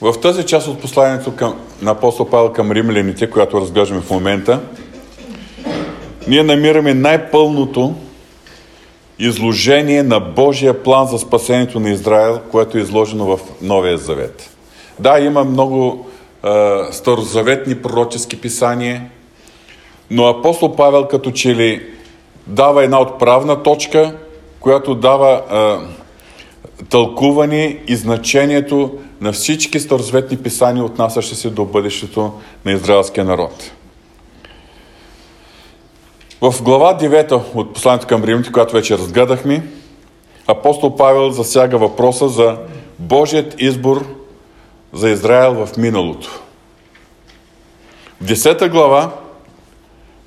[0.00, 4.60] В тази част от посланието към, на апостол Павел към римляните, която разглеждаме в момента,
[6.28, 7.94] ние намираме най-пълното
[9.18, 14.50] изложение на Божия план за спасението на Израел, което е изложено в Новия Завет.
[14.98, 16.06] Да, има много
[16.44, 16.48] е,
[16.90, 19.10] старозаветни пророчески писания,
[20.10, 21.86] но апостол Павел като че ли
[22.46, 24.16] дава една отправна точка,
[24.60, 26.05] която дава е,
[26.90, 32.32] тълкуване и значението на всички старозаветни писания, отнасящи се до бъдещето
[32.64, 33.72] на израелския народ.
[36.40, 39.66] В глава 9 от посланието към Римите, която вече разгледахме,
[40.46, 42.58] апостол Павел засяга въпроса за
[42.98, 44.06] Божият избор
[44.92, 46.42] за Израел в миналото.
[48.20, 49.12] В 10 глава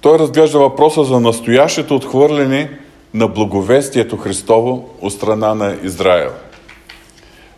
[0.02, 2.80] той разглежда въпроса за настоящето отхвърляне
[3.14, 6.32] на благовестието Христово от страна на Израел.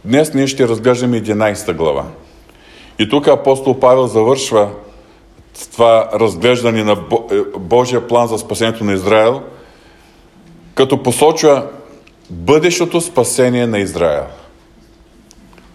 [0.06, 2.06] Днес ние ще разглеждаме 11 глава.
[3.00, 4.70] И тук апостол Павел завършва
[5.72, 9.42] това разглеждане на е, Божия план за спасението на Израел,
[10.76, 11.68] като посочва
[12.30, 14.26] бъдещото спасение на Израел.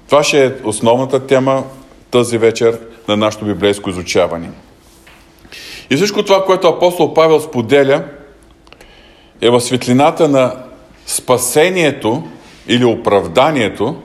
[0.07, 1.65] Това ще е основната тема
[2.11, 4.51] тази вечер на нашето библейско изучаване.
[5.91, 8.05] И всичко това, което апостол Павел споделя,
[9.41, 10.53] е в светлината на
[11.07, 12.23] спасението
[12.69, 13.97] или оправданието,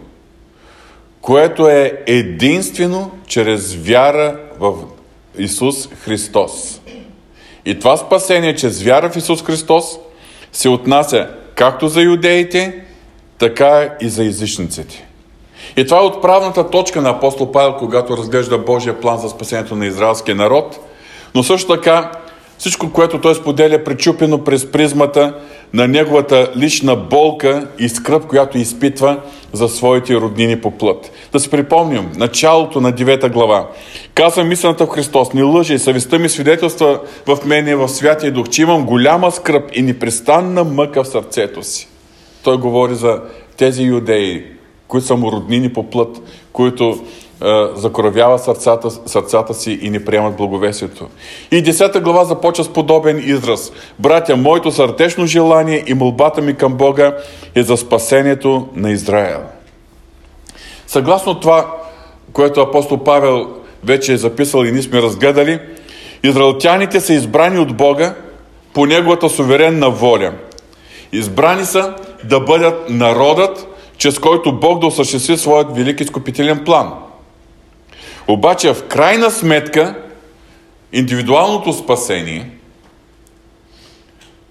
[1.22, 4.74] което е единствено чрез вяра в
[5.38, 6.82] Исус Христос.
[7.66, 9.86] И това спасение чрез вяра в Исус Христос
[10.52, 12.84] се отнася както за юдеите,
[13.38, 15.08] така и за езичниците.
[15.78, 19.86] И това е отправната точка на апостол Павел, когато разглежда Божия план за спасението на
[19.86, 20.80] израелския народ,
[21.36, 22.12] но също така
[22.62, 25.36] всичко, което той споделя, пречупено през призмата
[25.73, 29.22] на неговата лична болка и скръп, която изпитва
[29.53, 31.12] за своите роднини по плът.
[31.31, 33.68] Да си припомним, началото на 9 глава.
[34.14, 38.62] Казвам истината в Христос, не лъжи, съвестта ми свидетелства в мене в Святия Дух, че
[38.62, 41.88] имам голяма скръп и непрестанна мъка в сърцето си.
[42.44, 43.22] Той говори за
[43.58, 44.44] тези юдеи,
[44.88, 46.22] които са му роднини по плът,
[46.53, 47.00] които
[47.75, 51.07] закоравява сърцата, сърцата си и не приемат благовесието.
[51.52, 53.72] И десета глава започва с подобен израз.
[54.00, 57.16] Братя, моето сърдечно желание и молбата ми към Бога
[57.56, 59.41] е за спасението на Израел.
[60.88, 61.75] Съгласно това,
[62.34, 63.47] което апостол Павел
[63.84, 65.59] вече е записал и ние сме разгледали,
[66.23, 68.16] израелтяните са избрани от Бога
[68.73, 70.34] по неговата суверенна воля.
[71.12, 76.94] Избрани са да бъдат народът, чрез който Бог да осъществи своят велик изкупителен план–
[78.28, 79.96] обаче в крайна сметка
[80.94, 82.50] индивидуалното спасение,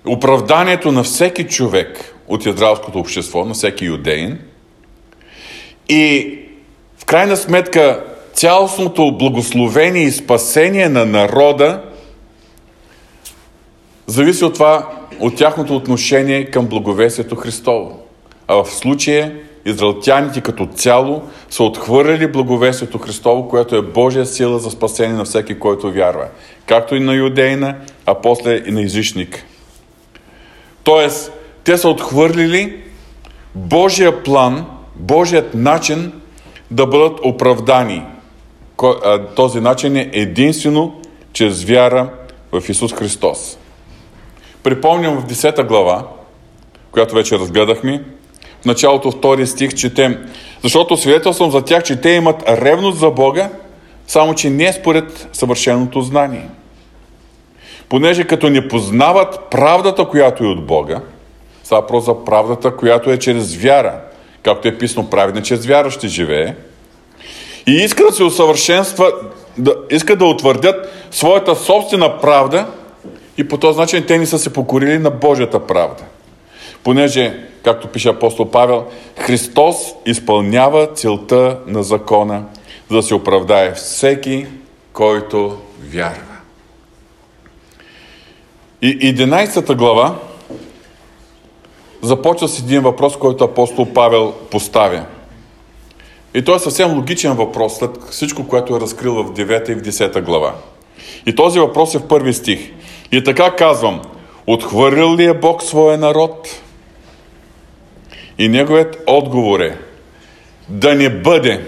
[0.06, 4.38] оправданието на всеки човек от израелското общество, на всеки юдеин
[5.88, 6.38] и
[6.98, 11.82] в крайна сметка цялостното благословение и спасение на народа
[14.06, 17.98] зависи от това, от тяхното отношение към благовесието Христово.
[18.48, 24.70] А в случая израелтяните като цяло са отхвърлили благовестието Христово, което е Божия сила за
[24.70, 26.26] спасение на всеки, който вярва.
[26.66, 27.76] Както и на юдейна,
[28.06, 29.44] а после и на езичник.
[30.84, 31.32] Тоест,
[31.64, 32.82] те са отхвърлили
[33.54, 34.66] Божия план,
[34.96, 36.12] Божият начин
[36.70, 38.02] да бъдат оправдани.
[39.36, 41.00] Този начин е единствено
[41.32, 42.08] чрез вяра
[42.52, 43.58] в Исус Христос.
[44.62, 46.06] Припомням в 10 глава,
[46.92, 48.04] която вече разгледахме,
[48.62, 50.28] в началото втори стих четем.
[50.62, 53.48] Защото свидетелствам за тях, че те имат ревност за Бога,
[54.06, 56.48] само че не според съвършеното знание.
[57.88, 61.00] Понеже като не познават правдата, която е от Бога,
[61.64, 64.00] става въпрос за правдата, която е чрез вяра,
[64.42, 66.54] както е писано праведно, чрез вяра ще живее,
[67.66, 69.12] и искат да се усъвършенства,
[69.58, 72.66] да, искат да утвърдят своята собствена правда
[73.38, 76.02] и по този начин те не са се покорили на Божията правда.
[76.84, 78.84] Понеже както пише апостол Павел,
[79.18, 79.76] Христос
[80.06, 82.44] изпълнява целта на закона,
[82.90, 84.46] за да се оправдае всеки,
[84.92, 86.36] който вярва.
[88.82, 90.18] И 11 глава
[92.02, 95.04] започва с един въпрос, който апостол Павел поставя.
[96.34, 99.82] И той е съвсем логичен въпрос след всичко, което е разкрил в 9 и в
[99.82, 100.54] 10 глава.
[101.26, 102.70] И този въпрос е в първи стих.
[103.12, 104.00] И така казвам,
[104.46, 106.48] отхвърлил ли е Бог своя народ?
[108.40, 109.76] И неговият отговор е
[110.68, 111.60] да не бъде,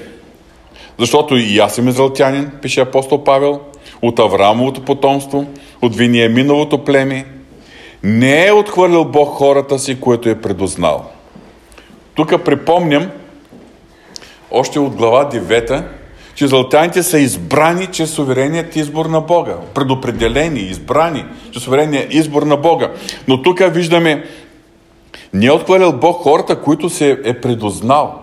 [0.99, 3.61] защото и аз съм израелтянин, пише апостол Павел,
[4.03, 5.47] от Аврамовото потомство,
[5.83, 7.27] от Виниеминовото племе,
[8.03, 11.05] не е отхвърлил Бог хората си, което е предознал.
[12.15, 13.11] Тук припомням,
[14.51, 15.85] още от глава 9
[16.35, 19.57] че израелтяните са избрани чрез сувереният избор на Бога.
[19.75, 22.91] Предопределени, избрани чрез сувереният избор на Бога.
[23.29, 24.25] Но тук виждаме,
[25.33, 28.23] не е отхвърлял Бог хората, които се е предознал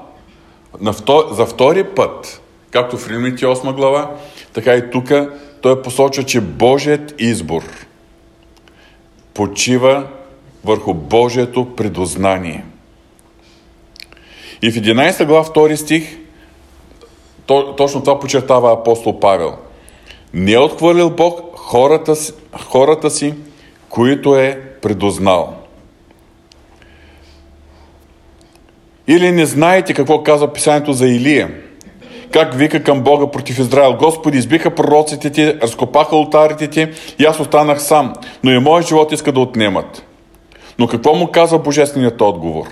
[1.31, 2.41] за втори път,
[2.71, 4.11] както в Римите 8 глава,
[4.53, 5.11] така и тук
[5.61, 7.63] той посочва, че Божият избор
[9.33, 10.07] почива
[10.65, 12.65] върху Божието предознание.
[14.61, 16.17] И в 11 глава 2 стих
[17.45, 19.57] то, точно това почертава апостол Павел.
[20.33, 22.13] Не е отхвърлил Бог хората,
[22.69, 23.33] хората си,
[23.89, 25.58] които е предознал.
[29.09, 31.49] Или не знаете какво казва писанието за Илия?
[32.31, 33.93] Как вика към Бога против Израел?
[33.99, 36.87] Господи, избиха пророците ти, разкопаха ултарите ти
[37.19, 38.13] и аз останах сам,
[38.43, 40.05] но и моят живот иска да отнемат.
[40.79, 42.67] Но какво му казва Божественият отговор?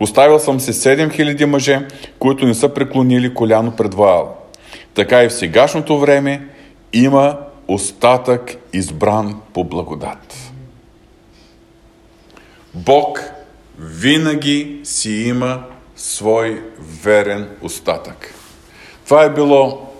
[0.00, 1.86] Оставил съм се 7000 мъже,
[2.18, 4.36] които не са преклонили коляно пред Ваал.
[4.94, 6.48] Така и в сегашното време
[6.92, 10.52] има остатък избран по благодат.
[12.74, 13.32] Бог
[13.78, 15.62] винаги си има
[16.02, 16.62] свой
[17.02, 18.34] верен остатък.
[19.04, 19.90] Това е било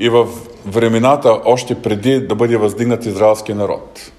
[0.00, 0.26] и в
[0.66, 4.12] времената, още преди да бъде въздигнат израелски народ.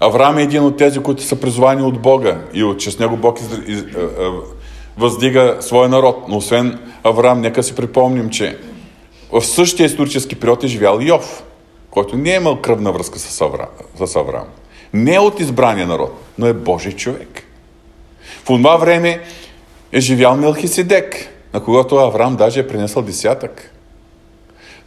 [0.00, 3.38] Авраам е един от тези, които са призвани от Бога и от чрез него Бог
[4.98, 6.24] въздига своя народ.
[6.28, 8.58] Но освен Авраам, нека си припомним, че
[9.32, 11.44] в същия исторически период е живял Йов,
[11.90, 13.68] който не е имал кръвна връзка с Авраам.
[14.04, 14.46] С Авраам.
[14.92, 17.42] Не е от избрания народ, но е Божий човек.
[18.42, 19.20] В това време
[19.92, 23.74] е живял Мелхиседек, на когото Авраам даже е принесъл десятък.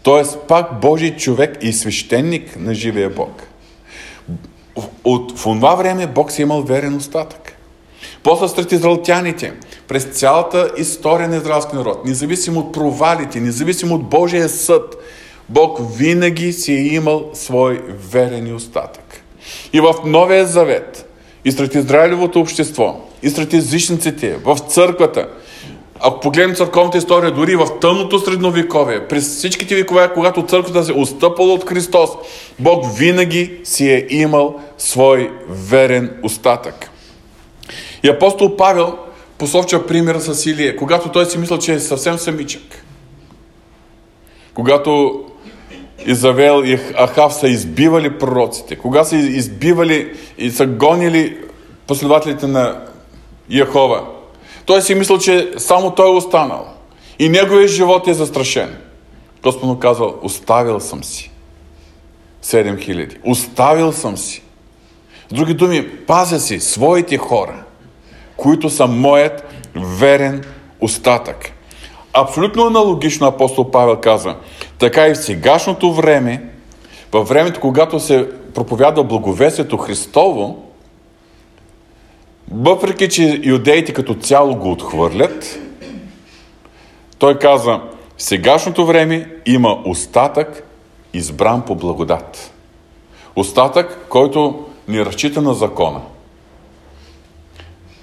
[0.03, 3.43] Тоест, пак Божий човек и свещеник на живия Бог.
[5.03, 7.53] От, в това време Бог си имал верен остатък.
[8.23, 9.53] После сред израелтяните,
[9.87, 14.95] през цялата история на израелски народ, независимо от провалите, независимо от Божия съд,
[15.49, 19.21] Бог винаги си е имал свой верен остатък.
[19.73, 21.12] И в Новия Завет,
[21.45, 25.27] и сред Израилевото общество, и сред езичниците, в църквата,
[25.99, 31.53] ако погледнем църковната история, дори в тъмното средновековие, през всичките векове, когато църквата се отстъпала
[31.53, 32.09] от Христос,
[32.59, 36.89] Бог винаги си е имал свой верен остатък.
[38.03, 38.97] И апостол Павел
[39.37, 42.85] посочва примера с Илия, когато той си мисля, че е съвсем самичък.
[44.53, 45.22] Когато
[46.05, 51.37] Изавел и Ахав са избивали пророците, кога са избивали и са гонили
[51.87, 52.85] последователите на
[53.49, 54.03] Яхова,
[54.65, 56.67] той си мисля, че само той е останал.
[57.19, 58.77] И неговият живот е застрашен.
[59.43, 61.31] Господ му казва, оставил съм си.
[62.43, 63.17] 7000.
[63.23, 64.43] Оставил съм си.
[65.29, 67.63] С други думи, пазя си своите хора,
[68.37, 70.43] които са моят верен
[70.81, 71.51] остатък.
[72.13, 74.35] Абсолютно аналогично апостол Павел казва,
[74.83, 76.43] така и в сегашното време,
[77.11, 80.71] във времето, когато се проповядва благовесието Христово,
[82.51, 85.59] въпреки, че юдеите като цяло го отхвърлят,
[87.17, 87.81] той казва,
[88.17, 90.67] в сегашното време има остатък,
[91.13, 92.53] избран по благодат.
[93.35, 96.01] Остатък, който ни разчита на закона.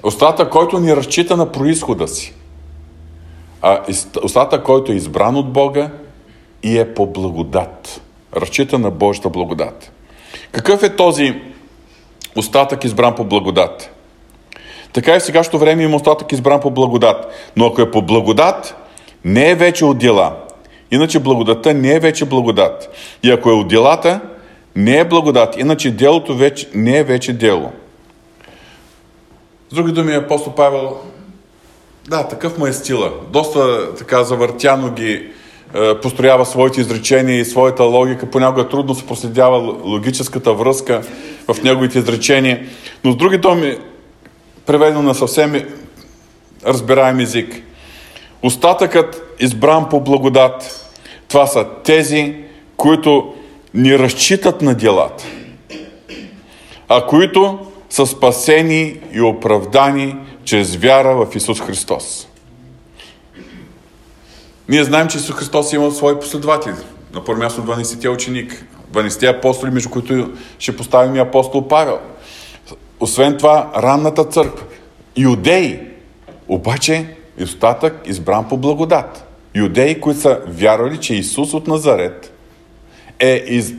[0.03, 2.35] Остатък, който ни разчита на происхода си.
[3.63, 3.81] А
[4.23, 5.91] остатък, който е избран от Бога
[6.63, 8.01] и е по благодат.
[8.37, 9.93] Разчита на Божията благодат.
[10.53, 11.43] Какъв е този
[12.37, 13.91] остатък избран по благодат?
[14.93, 17.33] Така и в сегашното време има остатък избран по благодат.
[17.57, 18.77] Но ако е по благодат,
[19.25, 20.37] не е вече от дела.
[20.91, 22.91] Иначе благодата не е вече благодат.
[23.23, 24.21] И ако е от делата,
[24.77, 25.57] не е благодат.
[25.57, 27.73] Иначе делото вече, не е вече дело.
[29.71, 30.97] С други думи, апостол Павел,
[32.09, 33.13] да, такъв му е стила.
[33.33, 35.27] Доста така завъртяно ги
[36.03, 38.31] построява своите изречения и своята логика.
[38.31, 41.03] Понякога трудно се проследява логическата връзка
[41.49, 42.67] в неговите изречения.
[43.05, 43.79] Но с други думи,
[44.67, 45.65] преведено на съвсем
[46.67, 47.63] разбираем език.
[48.43, 50.87] Остатъкът избран по благодат,
[51.29, 52.35] това са тези,
[52.77, 53.35] които
[53.75, 55.25] ни разчитат на делата,
[56.89, 57.59] а които
[57.91, 62.30] са спасени и оправдани чрез вяра в Исус Христос.
[64.71, 66.75] Ние знаем, че Исус Христос има свои последователи.
[67.15, 71.99] На първо място 12-те ученик, 12-те апостоли, между които ще поставим и апостол Павел–
[73.01, 74.65] освен това, ранната църква.
[75.17, 75.81] Юдеи,
[76.49, 77.07] обаче
[77.43, 79.27] остатък избран по благодат.
[79.55, 82.33] Юдеи, които са вярвали, че Исус от Назарет
[83.21, 83.73] е, из,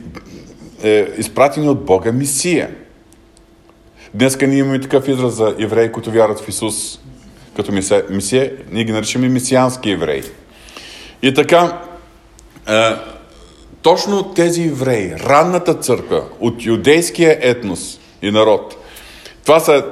[0.82, 2.70] е изпратен от Бога Мисия.
[4.14, 6.98] Днеска ние имаме такъв израз за евреи, които вярват в Исус
[7.56, 7.72] като
[8.10, 8.52] мисия.
[8.70, 10.22] Ние ги наричаме мисиански евреи.
[11.22, 11.80] И така,
[12.66, 12.98] а,
[13.82, 18.76] точно тези евреи, ранната църква от юдейския етнос и народ,
[19.44, 19.84] това са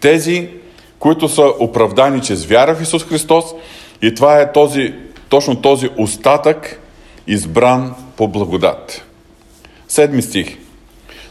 [0.00, 0.48] тези,
[0.98, 3.44] които са оправдани чрез вяра в Исус Христос
[4.02, 4.94] и това е този,
[5.28, 6.80] точно този остатък,
[7.26, 9.04] избран по благодат.
[9.88, 10.56] Седми стих.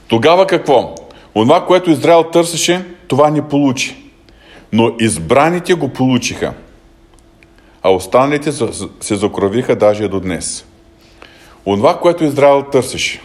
[0.07, 0.95] Тогава какво?
[1.35, 3.95] Онова, което Израел търсеше, това не получи.
[4.71, 6.53] Но избраните го получиха.
[7.83, 8.51] А останалите
[9.01, 10.65] се закровиха даже до днес.
[11.65, 13.21] Онова, което Израел търсеше.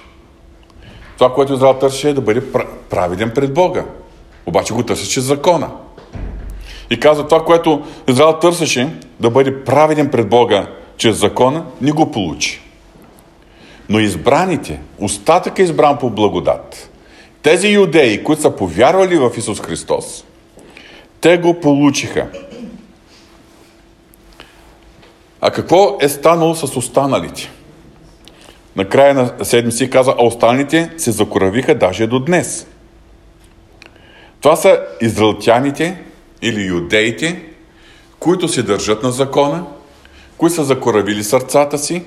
[1.19, 2.53] Това, което Израел търсеше е да бъде
[2.91, 3.85] праведен пред Бога.
[4.47, 5.71] Обаче го търсеше закона.
[6.91, 8.88] И казва, това, което Израел търсеше
[9.21, 12.61] да бъде праведен пред Бога чрез закона, не го получи.
[13.88, 16.91] Но избраните, остатък е избран по благодат.
[17.43, 20.25] Тези юдеи, които са повярвали в Исус Христос,
[21.21, 22.27] те го получиха.
[25.40, 27.50] А какво е станало с останалите?
[28.76, 32.66] Накрая на седмици каза, а останалите се закоравиха даже до днес.
[34.40, 36.02] Това са израелтяните
[36.42, 37.42] или юдеите,
[38.18, 39.64] които се държат на закона,
[40.37, 42.02] които са закоравили сърцата си,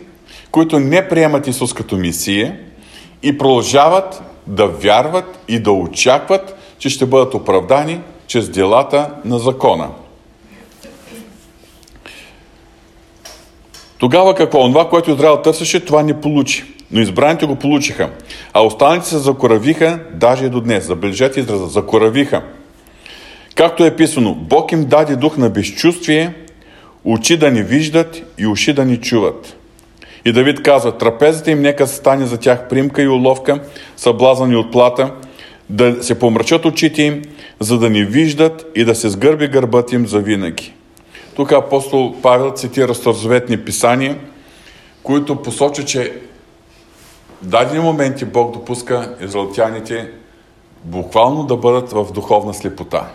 [0.52, 2.60] които не приемат Исус като Мисия
[3.24, 9.90] и продължават да вярват и да очакват, че ще бъдат оправдани чрез делата на закона.
[14.02, 14.68] Тогава какво?
[14.68, 16.64] Това, което Израел търсеше, това не получи.
[16.92, 18.10] Но избраните го получиха.
[18.54, 20.86] А останалите се закоравиха даже и до днес.
[20.86, 21.68] Забележете израза.
[21.68, 22.42] Закоравиха.
[23.56, 26.34] Както е писано, Бог им даде дух на безчувствие,
[27.06, 29.56] очи да ни виждат и уши да ни чуват.
[30.26, 33.60] И Давид казва, трапезата им нека стане за тях примка и уловка,
[33.98, 35.12] съблазани от плата,
[35.70, 37.22] да се помрачат очите им,
[37.60, 40.74] за да ни виждат и да се сгърби гърбът им за винаги.
[41.36, 44.20] Тук апостол Павел цитира старозаветни писания,
[45.04, 46.22] които посочат, че
[47.42, 50.12] в дадени моменти Бог допуска израелтяните
[50.84, 53.08] буквално да бъдат в духовна слепота.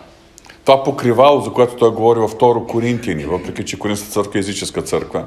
[0.65, 4.83] Това покривало, за което той говори във 2 Коринтияни, въпреки че Коринската църква е езическа
[4.83, 5.25] църква,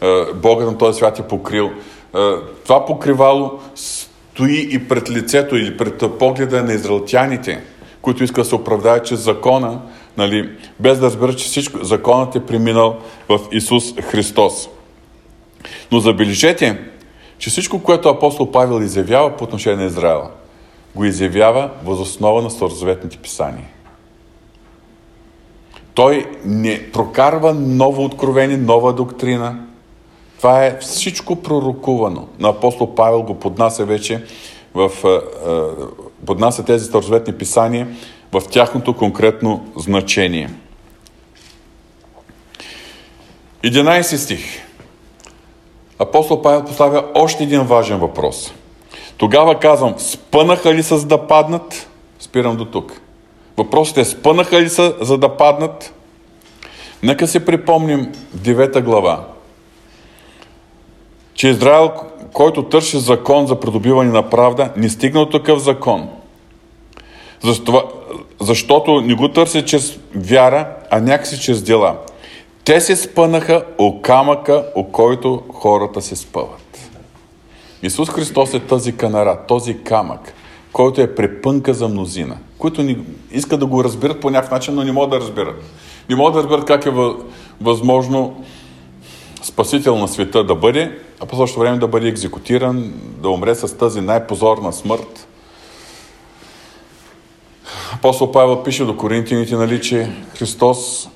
[0.00, 1.66] е, Богът на този свят е покрил.
[1.66, 2.18] Е,
[2.64, 7.62] това покривало стои и пред лицето или пред погледа на израелтяните,
[8.02, 9.80] които искат да се оправдаят чрез закона,
[10.16, 12.96] нали, без да разберат, че всичко, законът е преминал
[13.28, 14.68] в Исус Христос.
[15.92, 16.78] Но забележете,
[17.38, 20.30] че всичко, което апостол Павел изявява по отношение на Израела,
[20.94, 23.68] го изявява възоснова на Старозаветните писания.
[25.94, 29.60] Той не прокарва ново откровение, нова доктрина.
[30.36, 32.28] Това е всичко пророкувано.
[32.38, 34.24] На апостол Павел го поднася вече
[34.74, 34.90] в,
[36.26, 37.88] поднася тези старозаветни писания
[38.40, 40.50] в тяхното конкретно значение.
[43.64, 44.44] 11 стих.
[45.98, 48.52] Апостол Павел поставя още един важен въпрос.
[49.16, 51.88] Тогава казвам, спънаха ли са за да паднат?
[52.18, 53.00] Спирам до тук.
[53.56, 55.94] Въпросът е, спънаха ли са за да паднат?
[57.02, 59.24] Нека се припомним в 9 глава,
[61.34, 61.92] че Израел,
[62.32, 66.08] който търси закон за придобиване на правда, не стигнал такъв закон.
[68.44, 71.96] Защото не го търси чрез вяра, а някакси чрез дела.
[72.64, 76.90] Те се спънаха о камъка, о който хората се спъват.
[77.82, 80.34] Исус Христос е тази канара, този камък,
[80.72, 82.98] който е препънка за мнозина, които ни
[83.32, 85.62] искат да го разберат по някакъв начин, но не могат да разберат.
[86.10, 86.92] Не могат да разберат как е
[87.60, 88.44] възможно
[89.42, 93.76] спасител на света да бъде, а по същото време да бъде екзекутиран, да умре с
[93.76, 95.28] тази най-позорна смърт.
[98.04, 101.08] Апостол Павел пише до коринтияните, нали, че Христос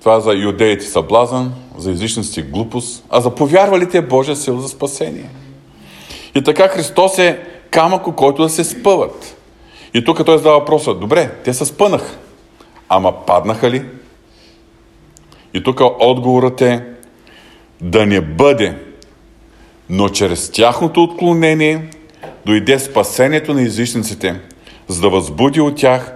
[0.00, 5.30] това за юдеите съблазън, за езичниците глупост, а за повярвалите е Божия сила за спасение.
[6.34, 7.40] И така Христос е
[7.70, 9.36] камък, който да се спъват.
[9.94, 12.16] И тук той задава въпроса, добре, те се спънаха,
[12.88, 13.84] ама паднаха ли?
[15.54, 16.84] И тук отговорът е
[17.80, 18.78] да не бъде,
[19.90, 21.90] но чрез тяхното отклонение
[22.46, 24.40] дойде спасението на езичниците,
[24.88, 26.14] за да възбуди от тях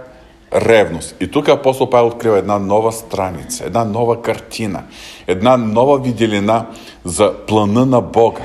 [0.55, 1.15] ревност.
[1.19, 4.83] И тук апостол Павел открива една нова страница, една нова картина,
[5.27, 6.65] една нова виделина
[7.05, 8.41] за плана на Бога.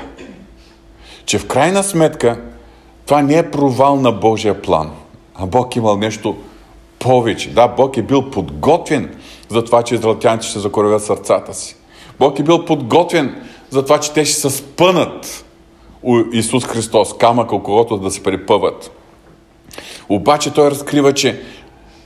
[1.25, 2.41] Че в крайна сметка
[3.05, 4.91] това не е провал на Божия план,
[5.35, 6.37] а Бог имал нещо
[6.99, 7.53] повече.
[7.53, 9.15] Да, Бог е бил подготвен
[9.49, 11.75] за това, че израелтяните ще закоравят сърцата си.
[12.19, 15.45] Бог е бил подготвен за това, че те ще се спънат
[16.03, 18.91] у Исус Христос, камък, околото да се препъват.
[20.09, 21.41] Обаче той разкрива, че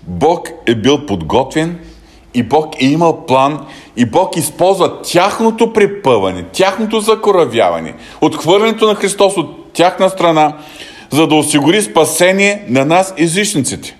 [0.08, 1.80] Бог е бил подготвен
[2.34, 3.66] и Бог е имал план
[3.98, 10.58] и Бог използва тяхното припъване, тяхното закоравяване, отхвърлянето на Христос от тяхна страна,
[11.10, 13.98] за да осигури спасение на нас езичниците.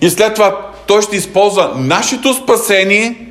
[0.00, 3.26] И след това Той ще използва нашето спасение,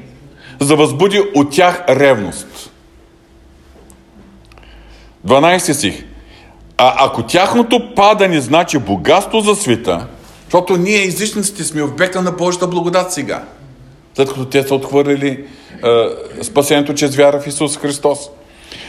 [0.60, 2.72] за да възбуди от тях ревност.
[5.28, 6.06] 12 стих.
[6.78, 10.08] А ако тяхното падане значи богатство за света,
[10.50, 13.44] защото ние езичниците сме обекта на Божията благодат сега,
[14.16, 15.44] след като те са отхвърлили е,
[16.44, 18.20] спасението чрез вяра в Исус Христос.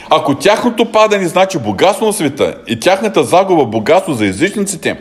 [0.09, 4.99] Ако тяхното падане значи богатство на света и тяхната загуба богатство за езичниците,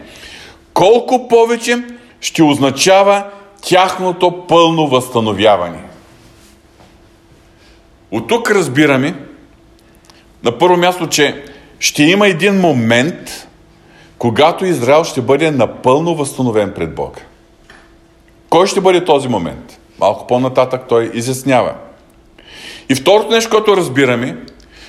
[0.74, 1.84] колко повече
[2.20, 3.24] ще означава
[3.62, 5.82] тяхното пълно възстановяване.
[8.10, 9.14] От тук разбираме,
[10.44, 11.44] на първо място, че
[11.78, 13.48] ще има един момент,
[14.20, 17.20] когато Израел ще бъде напълно възстановен пред Бога.
[18.48, 19.78] Кой ще бъде този момент?
[19.98, 21.74] Малко по-нататък той изяснява.
[22.88, 24.36] И второто нещо, което разбираме,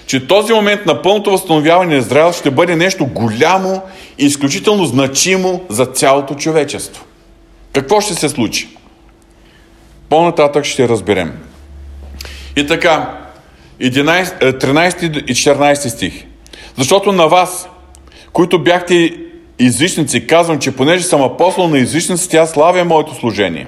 [0.05, 3.81] че този момент на пълното възстановяване на Израел ще бъде нещо голямо
[4.17, 7.05] и изключително значимо за цялото човечество.
[7.73, 8.77] Какво ще се случи?
[10.09, 11.39] По-нататък ще разберем.
[12.55, 13.19] И така,
[13.81, 16.25] 11, 13 и 14 стих.
[16.77, 17.67] Защото на вас,
[18.33, 19.17] които бяхте
[19.59, 23.67] езичници, казвам, че понеже съм апостол на езичници, тя славя моето служение.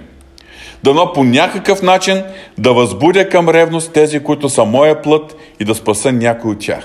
[0.83, 2.23] Дано по някакъв начин
[2.57, 6.83] да възбудя към ревност тези, които са моя плът и да спаса някой от тях.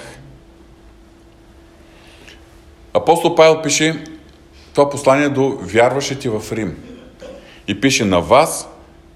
[2.94, 4.04] Апостол Павел пише
[4.75, 6.76] това послание до вярващите в Рим.
[7.68, 8.68] И пише на вас,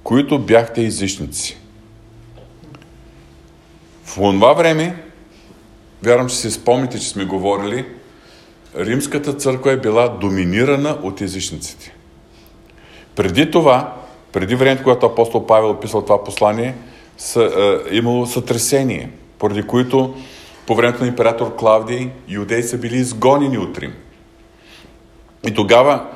[0.05, 1.57] които бяхте езичници.
[4.05, 4.97] В това време
[6.03, 7.87] Вярвам, че си спомните, че сме говорили,
[8.77, 11.95] Римската църква е била доминирана от езичниците.
[13.17, 13.97] Преди това,
[14.33, 16.75] преди времето, когато апостол Павел описал това послание,
[17.19, 17.43] са,
[17.91, 20.15] е, имало сътресение, поради които
[20.67, 23.93] по времето на император Клавдий юдеи са били изгонени от Рим.
[25.47, 26.07] И тогава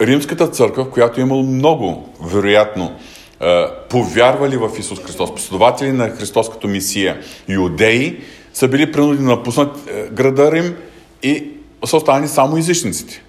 [0.00, 2.92] Римската църква, в която е имало много, вероятно,
[3.40, 8.20] е, повярвали в Исус Христос, последователи на Христос като Мисия, юдеи,
[8.52, 10.76] са били принудени да напуснат е, града Рим
[11.22, 13.22] и са останали само езичниците.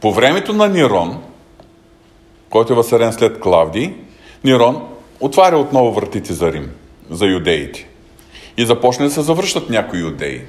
[0.00, 1.22] По времето на Нирон,
[2.50, 3.94] който е възсарен след Клавдий,
[4.44, 4.88] Нирон
[5.20, 6.70] отваря отново вратите за Рим,
[7.10, 7.88] за юдеите.
[8.56, 10.40] И започне да се завръщат някои юдеи.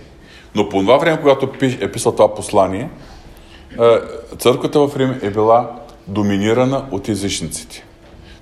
[0.55, 2.89] Но по това време, когато е писал това послание,
[3.79, 3.97] е,
[4.37, 5.71] църквата в Рим е била
[6.07, 7.85] доминирана от езичниците.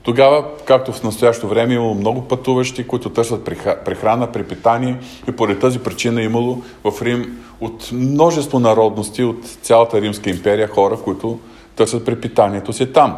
[0.04, 3.46] Тогава, както в настоящото време, имало много пътуващи, които търсят
[3.86, 4.98] прехрана, препитание
[5.30, 10.98] и поради тази причина имало в Рим от множество народности от цялата Римска империя хора,
[11.04, 11.40] които
[11.76, 13.18] търсят препитанието си там.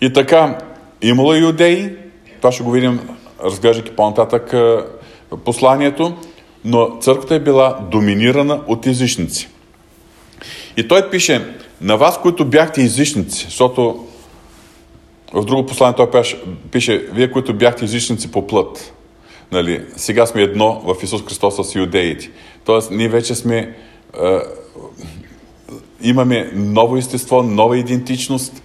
[0.00, 0.58] И така,
[1.02, 1.96] имало юдеи,
[2.40, 3.00] това ще го видим,
[3.44, 4.54] разглеждайки по-нататък
[5.44, 6.16] посланието,
[6.64, 9.48] но църквата е била доминирана от езичници.
[10.76, 14.06] И той пише, на вас, които бяхте езичници, защото
[15.32, 16.22] в друго послание той
[16.70, 18.94] пише, вие, които бяхте езичници по плът,
[19.52, 22.30] нали, сега сме едно в Исус Христос с иудеите.
[22.64, 24.38] Тоест, ние вече сме, е,
[26.02, 28.62] имаме ново естество, нова идентичност.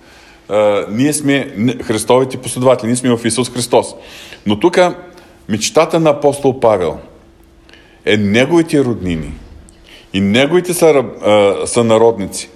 [0.51, 3.95] Е, ние сме Христовите последователи, ние сме в Исус Христос.
[4.45, 4.77] Но тук
[5.49, 6.97] мечтата на апостол Павел
[8.05, 9.33] е неговите роднини
[10.13, 10.73] и неговите
[11.65, 12.49] сънародници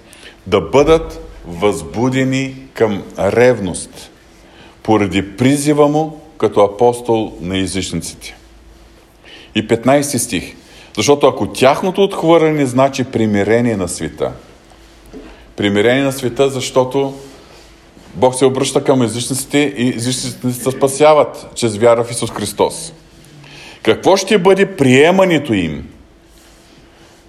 [0.46, 4.10] да бъдат възбудени към ревност,
[4.82, 8.36] поради призива му като апостол на езичниците.
[9.54, 10.54] И 15 стих.
[10.96, 14.32] Защото ако тяхното отхвърляне значи примирение на света,
[15.56, 17.14] примирение на света, защото
[18.14, 22.92] Бог се обръща към езичниците и езичниците се спасяват чрез вяра в Исус Христос.
[23.82, 25.88] Какво ще бъде приемането им,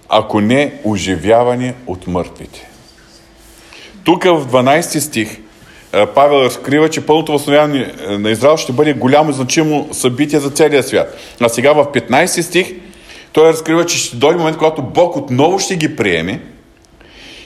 [0.08, 2.70] ако не оживяване от мъртвите?
[4.04, 5.38] Тук в 12 стих
[6.14, 10.82] Павел разкрива, че пълното възстановяване е, на Израел ще бъде голямо значимо събитие за целия
[10.82, 11.16] свят.
[11.40, 12.72] А сега в 15 стих
[13.32, 16.40] той разкрива, че ще дойде момент, когато Бог отново ще ги приеме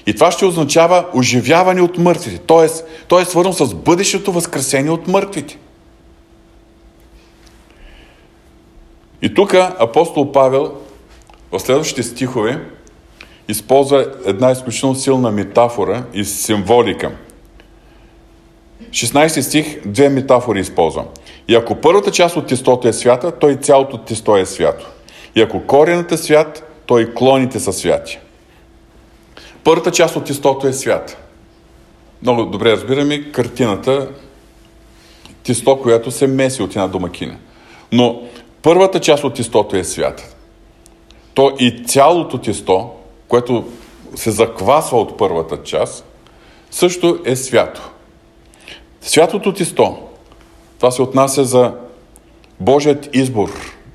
[0.06, 2.38] и това ще означава оживяване от мъртвите.
[2.38, 5.58] Тоест, той е свързан с бъдещето възкресение от мъртвите.
[9.22, 10.72] И тук апостол Павел
[11.52, 12.60] в следващите стихове
[13.48, 17.10] използва една изключително силна метафора и символика.
[18.94, 21.06] 16 стих, две метафори използвам.
[21.48, 24.86] И ако първата част от тестото е свята, то и цялото тесто е свято.
[25.34, 28.18] И ако коренът е свят, то и клоните са святи.
[29.64, 31.16] Първата част от тестото е свята.
[32.22, 34.08] Много добре разбираме картината,
[35.42, 37.36] тесто, което се меси от една домакиня.
[37.92, 38.22] Но
[38.62, 40.34] първата част от тестото е свята.
[41.34, 42.90] То и цялото тесто,
[43.28, 43.64] което
[44.14, 46.04] се заквасва от първата част,
[46.70, 47.90] също е свято.
[49.06, 49.96] Святото тесто,
[50.78, 51.72] това се отнася за
[52.60, 53.50] Божият избор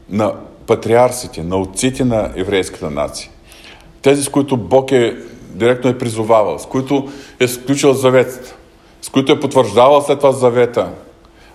[0.10, 0.34] на
[0.68, 3.30] патриарсите, на отците на еврейската нация.
[4.02, 5.18] Тези, с които Бог е
[5.50, 7.08] директно е призовавал, с които
[7.40, 8.56] е сключил завет,
[9.02, 10.90] с които е потвърждавал след това завета.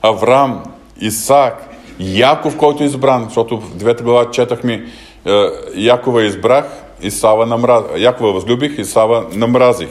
[0.02, 0.62] Авраам,
[1.00, 6.64] Исаак, Яков, който е избран, защото в 9 глава четахме е, Якова избрах,
[7.02, 7.90] и Сава намразих.
[7.96, 9.88] Якова възлюбих, и Сава намразих.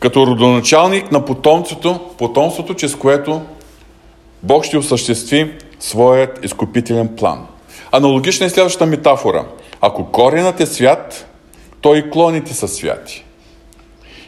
[0.00, 3.42] Като родоначалник на потомството, потомството, чрез което
[4.42, 7.46] Бог ще осъществи своят изкупителен план.
[7.92, 9.44] Аналогична е следващата метафора.
[9.80, 11.26] Ако коренът е свят,
[11.80, 13.24] то и клоните са святи.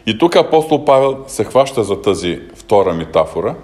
[0.06, 3.54] И тук апостол Павел се хваща за тази втора метафора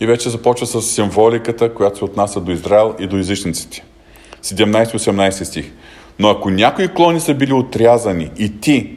[0.00, 3.84] и вече започва с символиката, която се отнася до Израел и до езичниците.
[4.44, 5.72] 17-18 стих.
[6.18, 8.96] Но ако някои клони са били отрязани и ти,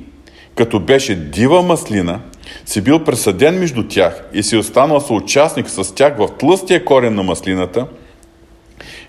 [0.55, 2.19] като беше дива маслина,
[2.65, 7.23] си бил пресъден между тях и си останал съучастник с тях в тлъстия корен на
[7.23, 7.87] маслината,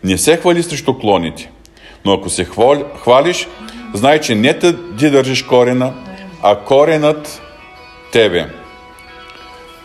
[0.04, 1.50] не се хвали срещу клоните.
[2.04, 2.46] Но ако се
[3.02, 3.48] хвалиш,
[3.94, 5.94] знай, че не те ти държиш корена,
[6.42, 7.42] а коренът
[8.12, 8.46] тебе.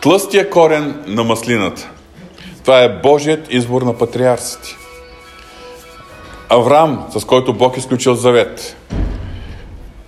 [0.00, 1.90] Тлъстия корен на маслината.
[2.62, 4.68] Това е Божият избор на патриарсите.
[6.48, 8.76] Авраам, с който Бог е изключил завет.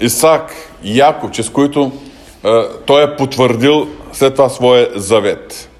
[0.04, 1.92] Исак, Яков, чрез които
[2.44, 2.48] е,
[2.86, 5.70] той е потвърдил след това своя завет.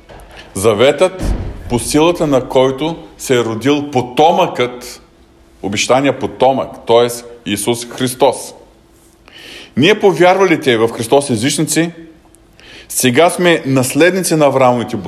[0.54, 1.22] Заветът,
[1.70, 5.02] по силата на който се е родил потомъкът,
[5.62, 7.08] обещания потомък, т.е.
[7.50, 8.54] Исус Христос.
[9.76, 11.90] Ние повярвалите в Христос езичници,
[12.88, 14.98] сега сме наследници на Авраамовите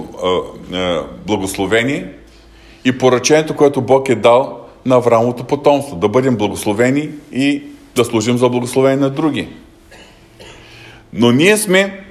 [1.26, 2.04] благословени
[2.84, 7.62] и поръчението, което Бог е дал на Авраамовото потомство, да бъдем благословени и
[7.96, 9.48] да служим за благословение на други.
[11.12, 12.04] Но ние сме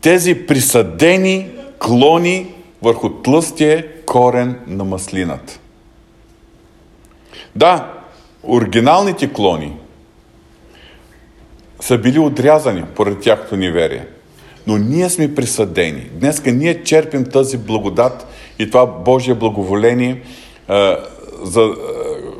[0.00, 5.58] тези присъдени клони върху тлъстия корен на маслината.
[7.56, 7.92] Да,
[8.42, 9.72] оригиналните клони
[11.80, 14.06] са били отрязани поради тяхното неверие.
[14.66, 16.10] Но ние сме присъдени.
[16.12, 18.26] Днеска ние черпим тази благодат
[18.58, 20.22] и това Божие благоволение,
[21.42, 21.70] за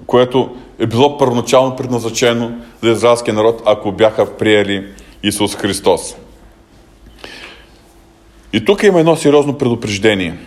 [0.07, 4.87] което е било първоначално предназначено за израелския народ, ако бяха приели
[5.23, 6.17] Исус Христос.
[8.53, 10.38] И тук има едно сериозно предупреждение.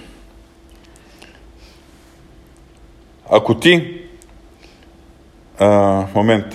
[3.30, 4.02] Ако ти
[5.60, 6.46] а, момент.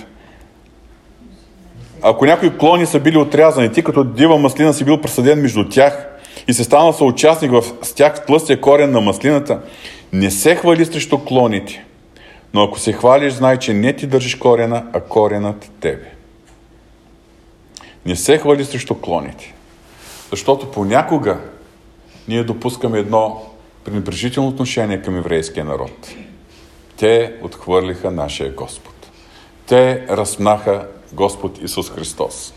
[2.01, 6.07] Ако някои клони са били отрязани, ти като дива маслина си бил пресъден между тях
[6.47, 9.59] и се станал съучастник в, с тях в тлъстия корен на маслината,
[10.13, 11.86] не се хвали срещу клоните.
[12.53, 16.11] Но ако се хвалиш, знай, че не ти държиш корена, а коренът тебе.
[18.05, 19.53] Не се хвали срещу клоните.
[20.31, 21.37] Защото понякога
[22.27, 23.41] ние допускаме едно
[23.83, 26.09] пренебрежително отношение към еврейския народ.
[26.97, 28.93] Те отхвърлиха нашия Господ.
[29.67, 32.53] Те размнаха Господ Исус Христос.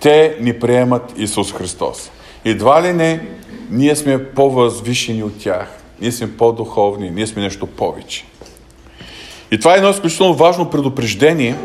[0.00, 2.10] Те ни приемат Исус Христос.
[2.44, 3.26] Едва ли не,
[3.70, 5.78] ние сме по-възвишени от тях.
[6.00, 8.24] Ние сме по-духовни, ние сме нещо повече.
[9.54, 11.56] И това е едно изключително важно предупреждение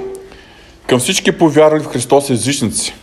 [0.87, 2.93] към всички повярвали в Христос езичници.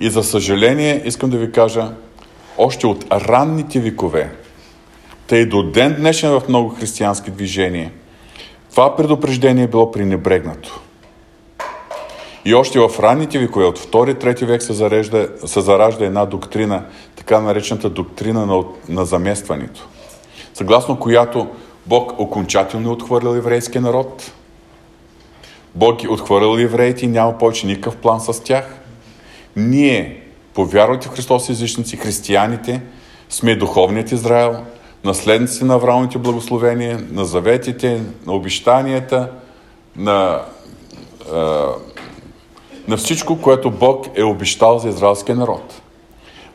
[0.00, 1.90] И за съжаление, искам да ви кажа,
[2.58, 4.32] още от ранните векове,
[5.26, 7.92] тъй до ден днешен в много християнски движения,
[8.70, 10.80] това предупреждение е било пренебрегнато.
[12.44, 16.84] И още в ранните векове, от 2-3 век се, зарежда, се заражда една доктрина,
[17.16, 19.88] така наречената доктрина на, на заместването,
[20.54, 21.48] съгласно която
[21.86, 24.32] Бог окончателно е отхвърлил еврейския народ.
[25.74, 28.76] Бог е отхвърлил евреите и няма повече никакъв план с тях.
[29.56, 30.22] Ние,
[30.54, 32.82] повярвайте в Христос езичници, християните,
[33.28, 34.56] сме духовният Израел,
[35.04, 39.30] наследници на Авраамовите благословения, на заветите, на обещанията,
[39.96, 40.40] на
[42.88, 45.82] на всичко, което Бог е обещал за израелския народ.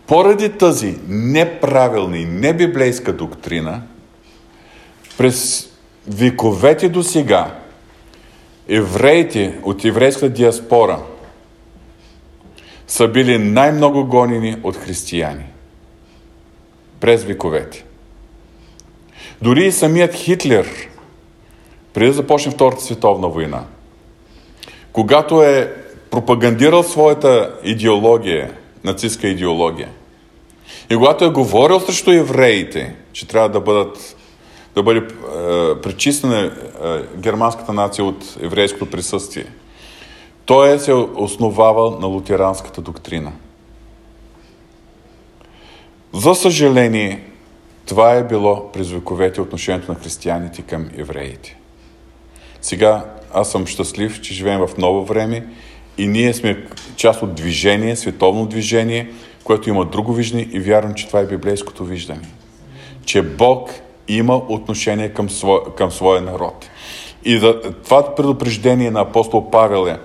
[0.07, 3.81] Поради тази неправилна и небиблейска доктрина,
[5.19, 5.69] през
[6.07, 7.55] вековете до сега,
[8.67, 10.99] евреите от еврейската диаспора
[12.87, 15.43] са били най-много гонени от християни.
[16.99, 17.85] През вековете.
[19.41, 20.89] Дори и самият Хитлер,
[21.93, 23.63] преди да започне Втората световна война,
[24.91, 25.73] когато е
[26.11, 28.53] пропагандирал своята идеология,
[28.83, 29.89] нацистска идеология.
[30.89, 34.15] И когато е говорил срещу евреите, че трябва да бъдат
[34.79, 36.51] да бъде е, пречистена е,
[37.17, 39.45] германската нация от еврейското присъствие.
[40.45, 43.31] Той е се основавал на лутеранската доктрина.
[46.13, 47.23] За съжаление,
[47.85, 51.57] това е било през вековете отношението на християните към евреите.
[52.61, 55.47] Сега аз съм щастлив, че живеем в ново време
[55.97, 56.65] и ние сме
[56.95, 59.11] част от движение, световно движение,
[59.43, 62.27] което има друго виждане и вярвам, че това е библейското виждане.
[63.05, 63.69] Че Бог
[64.09, 66.69] има отношение към, своя, към своя народ.
[67.25, 69.99] И за това предупреждение на апостол Павел е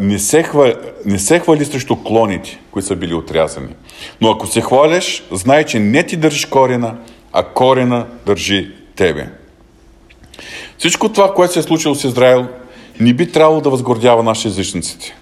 [0.00, 3.74] не се, хвали, не се хвали срещу клоните, които са били отрязани.
[4.20, 6.96] Но ако се хваляш, знай, че не ти държиш корена,
[7.32, 9.28] а корена държи тебе.
[10.78, 12.46] Всичко това, което се е случило с Израел,
[13.00, 15.16] не би трябвало да възгордява нашите езичниците,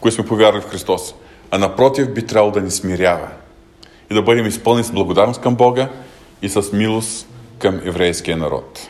[0.00, 1.14] които сме повярвали в Христос,
[1.50, 3.28] а напротив би трябвало да ни смирява
[4.10, 5.88] и да бъдем изпълнени с благодарност към Бога
[6.42, 8.88] и с милост към еврейския народ.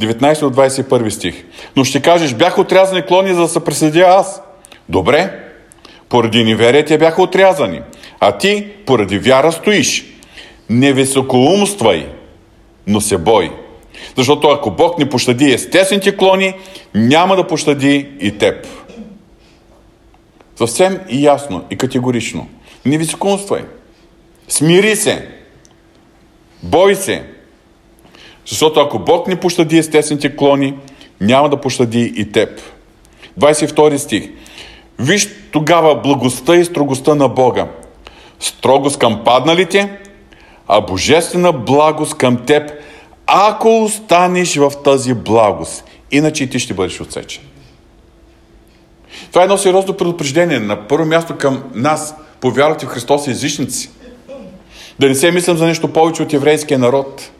[0.00, 1.44] 19 от 21 стих.
[1.76, 4.42] Но ще кажеш, бяха отрязани клони, за да се преследя аз.
[4.88, 5.44] Добре,
[6.08, 7.80] поради неверие те бяха отрязани,
[8.20, 10.06] а ти поради вяра стоиш.
[10.70, 12.06] Не високоумствай,
[12.86, 13.52] но се бой.
[14.16, 16.54] Защото ако Бог не пощади естествените клони,
[16.94, 18.66] няма да пощади и теб.
[20.56, 22.48] Съвсем и ясно и категорично.
[22.84, 23.64] Не високоумствай.
[24.48, 25.35] Смири се.
[26.62, 27.24] Бой се.
[28.46, 30.74] Защото ако Бог не пощади естествените клони,
[31.20, 32.60] няма да пощади и теб.
[33.40, 34.30] 22 стих.
[34.98, 37.66] Виж тогава благостта и строгостта на Бога.
[38.40, 39.98] Строгост към падналите,
[40.68, 42.70] а божествена благост към теб,
[43.26, 45.84] ако останеш в тази благост.
[46.10, 47.42] Иначе ти ще бъдеш отсечен.
[49.30, 50.58] Това е едно сериозно предупреждение.
[50.58, 53.90] На първо място към нас, повярвате в Христос и езичници.
[54.98, 57.30] Да не се мислям за нещо повече от еврейския народ.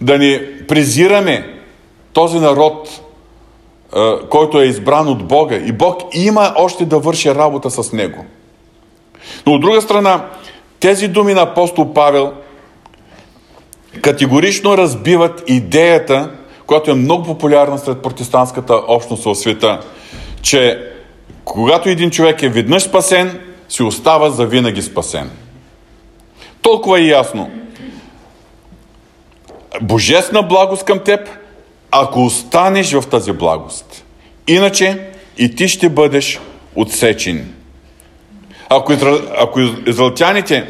[0.00, 1.60] Да не презираме
[2.12, 3.00] този народ,
[4.30, 5.56] който е избран от Бога.
[5.56, 8.24] И Бог има още да върши работа с него.
[9.46, 10.26] Но от друга страна,
[10.80, 12.32] тези думи на апостол Павел
[14.02, 16.30] категорично разбиват идеята,
[16.66, 19.80] която е много популярна сред протестантската общност в света,
[20.42, 20.86] че
[21.44, 25.30] когато един човек е веднъж спасен, си остава за винаги спасен.
[26.62, 27.50] Толкова е ясно.
[29.82, 31.28] Божествена благост към теб,
[31.90, 34.04] ако останеш в тази благост.
[34.48, 36.40] Иначе и ти ще бъдеш
[36.74, 37.54] отсечен.
[38.68, 39.20] Ако, изра...
[39.38, 40.68] ако израелтяните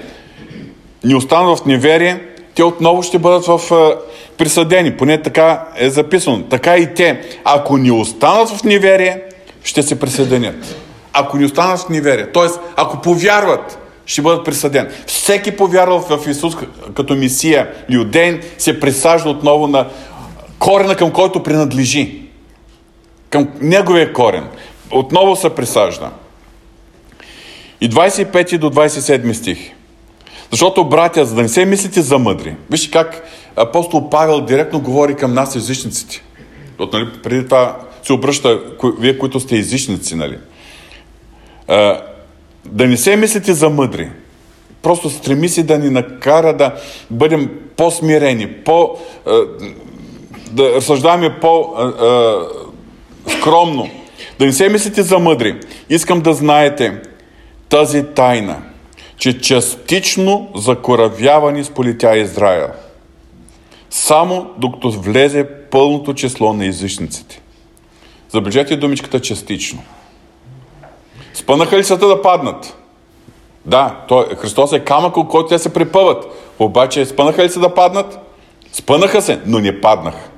[1.04, 2.20] ни останат в неверие,
[2.54, 3.60] те отново ще бъдат в
[4.38, 4.96] присъдени.
[4.96, 6.42] Поне така е записано.
[6.42, 7.20] Така и те.
[7.44, 9.22] Ако ни останат в неверие,
[9.64, 10.76] ще се присъединят.
[11.12, 12.46] Ако ни останат в неверие, т.е.
[12.76, 13.78] ако повярват,
[14.10, 14.88] ще бъдат присъдени.
[15.06, 16.54] Всеки повярвал в Исус
[16.94, 19.88] като Месия, юдейн, се присажда отново на
[20.58, 22.22] корена, към който принадлежи.
[23.30, 24.48] Към неговия корен.
[24.90, 26.10] Отново се присажда.
[27.80, 29.58] И 25 до 27 стих.
[30.50, 32.56] Защото, братя, за да не се мислите за мъдри.
[32.70, 33.24] Вижте как
[33.56, 36.22] апостол Павел директно говори към нас, езичниците.
[36.78, 38.60] От, нали, преди това се обръща,
[38.98, 40.38] вие, които сте езичници, нали?
[42.64, 44.10] Да не се мислите за мъдри.
[44.82, 46.74] Просто стреми си да ни накара да
[47.10, 48.96] бъдем по-смирени, по,
[50.50, 51.90] да разсъждаваме по-скромно.
[54.38, 55.60] Да не се мислите за мъдри.
[55.90, 57.02] Искам да знаете
[57.68, 58.62] тази тайна,
[59.16, 62.68] че частично закоравявани сполетя Израел.
[63.90, 67.40] Само докато влезе пълното число на езичниците.
[68.28, 69.82] Забележете думичката частично.
[71.40, 72.76] Спънаха ли света да паднат?
[73.64, 76.24] Да, той, Христос е камък, от който те се препъват.
[76.58, 78.18] Обаче спънаха ли се да паднат?
[78.72, 80.28] Спънаха се, но не паднаха.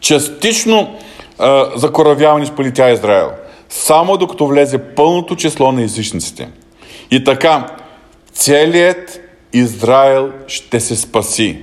[0.00, 0.96] Частично
[1.38, 3.30] а, закоравяване сполетя Израел.
[3.68, 6.48] Само докато влезе пълното число на езичниците.
[7.10, 7.66] И така,
[8.32, 9.20] целият
[9.52, 11.58] Израел ще се спаси.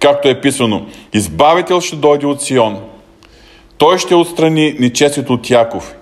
[0.00, 2.80] Както е писано, Избавител ще дойде от Сион.
[3.78, 5.95] Той ще отстрани нечестието от Яков.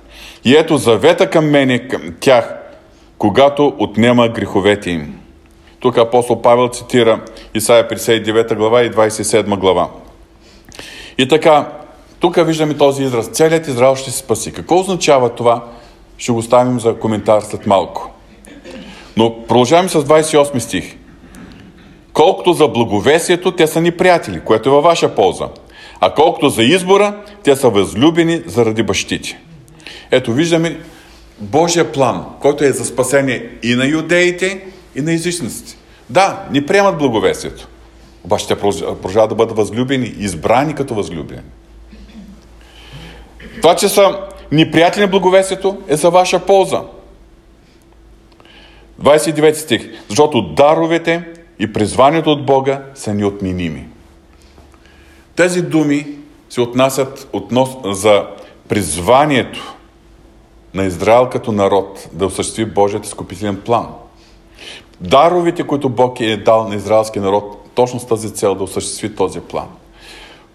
[0.44, 2.54] И ето завета към мене, към тях,
[3.18, 5.20] когато отнема греховете им.
[5.80, 7.20] Тук апостол Павел цитира
[7.54, 9.88] Исаия 59 глава и 27 глава.
[11.18, 11.68] И така,
[12.20, 13.28] тук виждаме този израз.
[13.28, 14.52] Целият Израел ще се спаси.
[14.52, 15.64] Какво означава това?
[16.18, 18.10] Ще го ставим за коментар след малко.
[19.16, 20.96] Но продължаваме с 28 стих.
[22.12, 25.48] Колкото за благовесието, те са ни приятели, което е във ваша полза.
[26.00, 29.43] А колкото за избора, те са възлюбени заради бащите.
[30.14, 30.80] Ето виждаме
[31.40, 35.76] Божия план, който е за спасение и на юдеите, и на езичниците.
[36.10, 37.68] Да, не приемат благовестието.
[38.24, 41.42] Обаче те продължават да бъдат възлюбени, избрани като възлюбени.
[43.60, 44.18] Това, че са
[44.52, 46.82] неприятели на благовестието, е за ваша полза.
[49.02, 49.90] 29 стих.
[50.08, 51.24] Защото даровете
[51.58, 53.88] и призванието от Бога са неотменими.
[55.36, 56.06] Тези думи
[56.50, 58.26] се отнасят относ, за
[58.68, 59.74] призванието
[60.74, 63.86] на Израел като народ да осъществи Божият изкупителен план.
[65.00, 69.40] Даровите, които Бог е дал на израелски народ, точно с тази цел да осъществи този
[69.40, 69.66] план.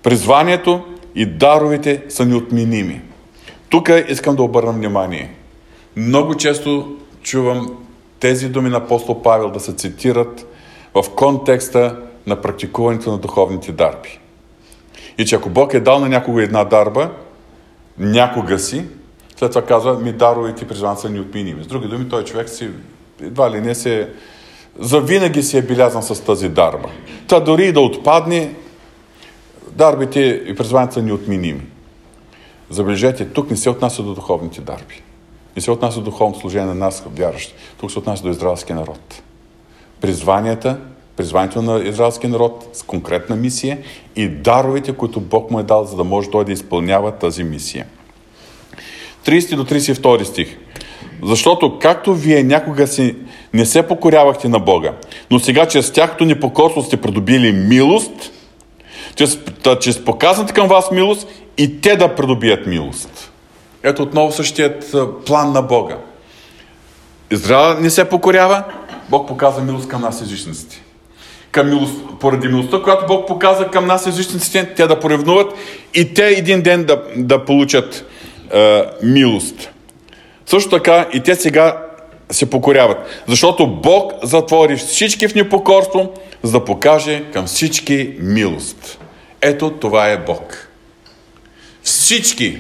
[0.04, 0.82] Призванието
[1.16, 3.02] и даровите са неотменими.
[3.70, 5.34] Тук искам да обърна внимание.
[5.96, 7.78] Много често чувам
[8.20, 10.46] тези думи на апостол Павел да се цитират
[10.94, 14.20] в контекста на практикуването на духовните дарби.
[15.18, 17.10] И че ако Бог е дал на някого една дарба,
[17.98, 18.86] някога си,
[19.40, 21.64] след това казва, ми даровете призван са неотменими.
[21.64, 22.70] С други думи, той човек си
[23.22, 24.10] едва ли не се
[24.80, 26.90] завинаги си е белязан с тази дарба.
[27.28, 28.56] Та дори и да отпадне,
[29.72, 31.62] дарбите и призванията са неотменими.
[32.70, 35.02] Забележете, тук не се отнася до духовните дарби.
[35.56, 37.56] Не се отнася до духовно служение на нас, вярващи.
[37.80, 39.22] Тук се отнася до израелския народ.
[40.02, 40.78] Призванията,
[41.16, 43.78] призванието на израелския народ с конкретна мисия
[44.16, 47.86] и даровете, които Бог му е дал, за да може той да изпълнява тази мисия.
[49.30, 50.58] 30 до 32 стих.
[51.24, 53.16] Защото както вие някога си
[53.54, 54.94] не се покорявахте на Бога,
[55.32, 58.32] но сега чрез тяхното непокорство сте придобили милост,
[59.16, 59.40] чрез,
[59.80, 63.32] чрез показаната към вас милост и те да придобият милост.
[63.84, 65.98] Ето отново същият план на Бога.
[67.32, 68.64] Израел не се покорява,
[69.10, 70.84] Бог показва милост към нас езичниците.
[71.52, 75.54] Към милост, поради милостта, която Бог показа към нас езичниците, те да поревнуват
[75.94, 78.09] и те един ден да, да получат
[78.54, 79.70] е, милост.
[80.46, 81.78] Също така и те сега
[82.32, 83.24] се покоряват.
[83.28, 89.00] Защото Бог затвори всички в непокорство, за да покаже към всички милост.
[89.42, 90.70] Ето това е Бог.
[91.84, 92.58] Всички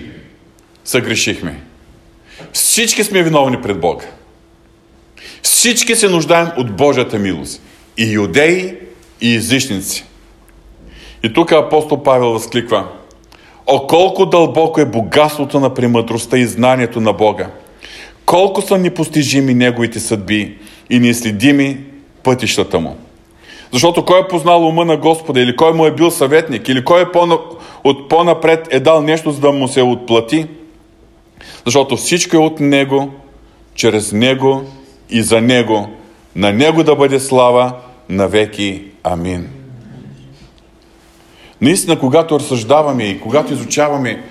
[0.86, 1.60] съгрешихме.
[2.54, 4.06] Всички сме виновни пред Бога.
[5.41, 7.62] Всички се нуждаем от Божията милост.
[7.97, 8.75] И юдеи,
[9.21, 10.06] и езичници.
[11.23, 12.88] И тук апостол Павел възкликва
[13.71, 17.47] О, колко дълбоко е богатството на премъдростта и знанието на Бога!
[18.25, 20.58] Колко са непостижими Неговите съдби
[20.89, 21.77] и неследими
[22.23, 22.95] пътищата Му!
[23.71, 27.01] Защото кой е познал ума на Господа, или кой му е бил съветник, или кой
[27.01, 27.05] е
[27.84, 30.45] от по-напред е дал нещо, за да му се отплати?
[31.65, 33.12] Защото всичко е от Него,
[33.75, 34.63] чрез Него
[35.10, 35.89] и за Него.
[36.36, 37.73] На Него да бъде слава
[38.10, 38.84] навеки.
[39.03, 39.59] Амин.
[41.62, 44.22] Наистина, когато разсъждаваме и когато изучаваме е,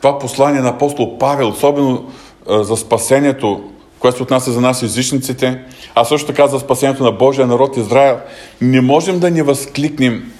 [0.00, 2.04] това послание на апостол Павел, особено
[2.50, 3.64] е, за спасението,
[3.98, 5.60] което се отнася за нас езичниците,
[5.94, 8.18] а също така за спасението на Божия народ Израел,
[8.60, 10.32] не можем да ни възкликнем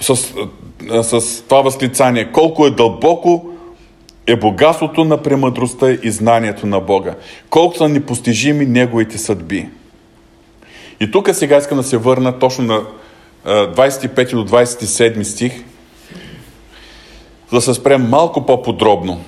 [0.00, 3.50] с, е, с това възклицание колко е дълбоко
[4.26, 7.14] е богатството на премъдростта и знанието на Бога.
[7.50, 9.68] Колко са непостижими Неговите съдби.
[11.00, 12.80] И тук сега искам да се върна точно на
[13.44, 15.52] 25 до 27 стих,
[17.50, 19.24] за да се спрем малко по-подробно.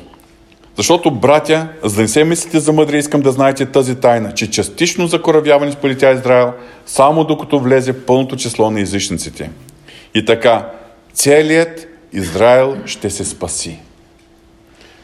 [0.76, 4.50] Защото, братя, за да не се мислите за мъдри, искам да знаете тази тайна, че
[4.50, 6.52] частично закоравяване с политя Израел,
[6.86, 9.50] само докато влезе пълното число на езичниците.
[10.14, 10.68] И така,
[11.12, 13.78] целият Израел ще се спаси.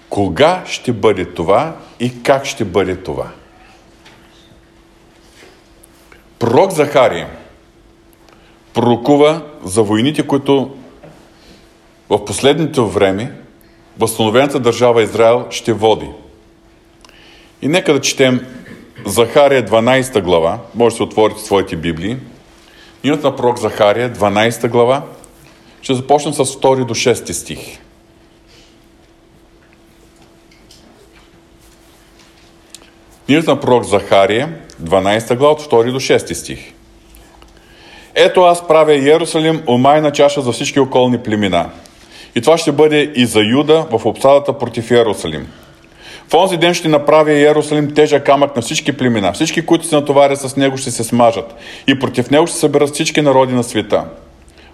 [0.09, 3.29] Кога ще бъде това и как ще бъде това?
[6.39, 7.29] Пророк Захария
[8.75, 10.71] пророкува за войните, които
[12.11, 13.33] в последното време
[13.99, 16.09] възстановената държава Израел ще води.
[17.63, 18.47] И нека да четем
[19.07, 22.17] Захария 12 глава, може да се отворите своите Библии.
[23.01, 25.03] Книгата на пророк Захария 12 глава.
[25.83, 27.79] Ще започнем с 2 до 6 стих.
[33.27, 36.73] Книгата на пророк Захария 12 глава от 2 до 6 стих.
[38.15, 41.71] Ето аз правя Иерусалим омайна чаша за всички околни племена.
[42.35, 45.49] И това ще бъде и за Юда в обсадата против Иерусалим.
[46.29, 49.33] В онзи ден ще направя Иерусалим тежък камък на всички племена.
[49.33, 51.55] Всички, които се натоварят с него, ще се смажат.
[51.87, 54.05] И против него ще съберат всички народи на света.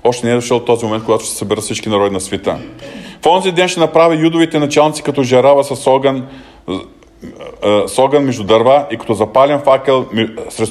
[0.04, 2.58] Още не е дошъл този момент, когато ще съберат всички народи на света.
[3.22, 6.26] В онзи ден ще направя юдовите началници като жарава с огън,
[7.86, 10.06] с огън между дърва и като запален факел
[10.48, 10.68] сред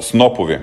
[0.00, 0.60] снопове.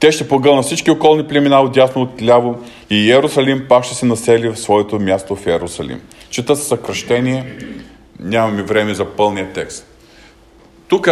[0.00, 2.58] Те ще погълнат всички околни племена от дясно от ляво
[2.90, 6.00] и Иерусалим пак ще се насели в своето място в Иерусалим.
[6.30, 7.56] Чета със съкръщение,
[8.20, 9.86] нямаме време за пълния текст.
[10.88, 11.08] тук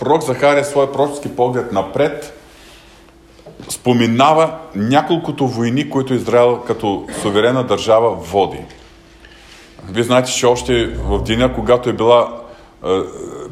[0.00, 2.40] пророк Захария своя пророчески поглед напред
[3.68, 8.60] споменава няколкото войни, които Израел като суверена държава води.
[9.88, 12.43] Вие знаете, че още в деня, когато е била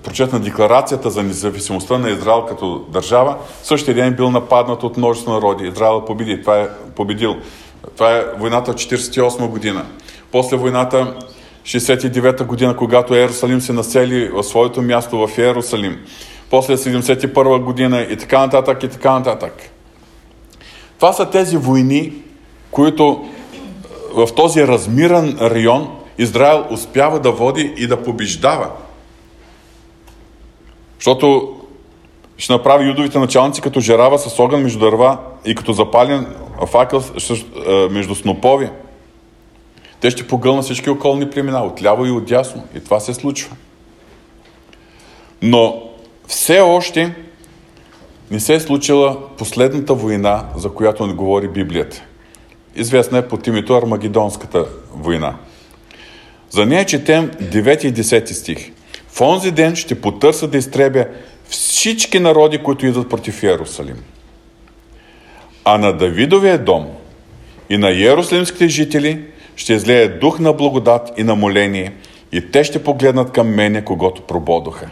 [0.02, 5.32] прочетна декларацията за независимостта на Израел като държава, същия ден е бил нападнат от множество
[5.32, 5.68] народи.
[5.68, 6.40] Израел победи.
[6.40, 7.36] Това е победил.
[7.96, 9.84] Това е войната в 1948 година.
[10.32, 11.14] После войната
[11.64, 15.98] 69 година, когато Иерусалим се насели в своето място в Иерусалим.
[16.50, 19.70] После 71 година и така нататък, и така нататък.
[20.96, 22.12] Това са тези войни,
[22.70, 23.24] които
[24.14, 28.70] в този размиран район Израел успява да води и да побеждава.
[31.02, 31.56] Защото
[32.38, 36.26] ще направи юдовите началници като жерава с огън между дърва и като запален
[36.66, 37.02] факел
[37.90, 38.68] между снопови.
[40.00, 42.64] Те ще погълнат всички околни племена, отляво и отдясно.
[42.76, 43.56] И това се случва.
[45.42, 45.82] Но
[46.26, 47.14] все още
[48.30, 52.02] не се е случила последната война, за която не говори Библията.
[52.76, 55.34] Известна е под името Армагедонската война.
[56.50, 58.72] За нея четем 9 и 10 стих.
[59.12, 61.06] В онзи ден ще потърса да изтребя
[61.48, 64.02] всички народи, които идват против Иерусалим.
[65.64, 66.86] А на Давидовия дом
[67.70, 69.24] и на Иерусалимските жители
[69.56, 71.92] ще излее дух на благодат и на моление
[72.32, 74.90] и те ще погледнат към мене, когато прободоха.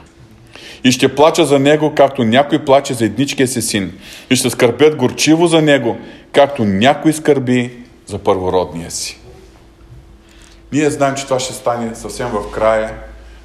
[0.85, 3.93] И ще плача за него, както някой плаче за едничкия си син.
[4.31, 5.99] И ще скърбят горчиво за него,
[6.33, 7.71] както някой скърби
[8.07, 9.21] за първородния си.
[10.73, 12.95] Ние знаем, че това ще стане съвсем в края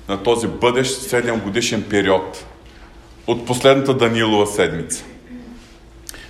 [0.10, 2.46] на този бъдещ 7 годишен период
[3.28, 5.04] от последната Данилова седмица.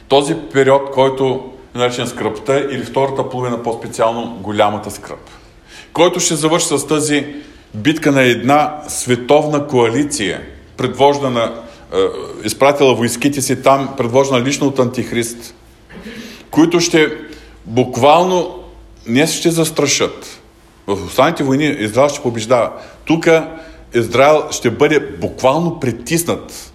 [0.08, 5.30] Този период, който е наречен скръпта или втората половина по-специално голямата скръп,
[5.94, 7.26] който ще завърши с тази
[7.74, 10.42] битка на една световна коалиция,
[10.78, 11.64] предвождана,
[11.94, 11.98] е,
[12.44, 15.56] изпратила войските си там, предвождана лично от Антихрист,
[16.52, 17.18] които ще
[17.66, 18.64] буквално
[19.08, 20.42] не ще застрашат.
[20.88, 22.72] В останалите войни Израел ще побеждава.
[23.06, 23.28] Тук
[23.96, 26.74] Израел ще бъде буквално притиснат.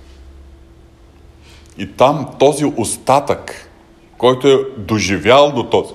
[1.79, 3.71] И там този остатък,
[4.19, 5.93] който е доживял до този,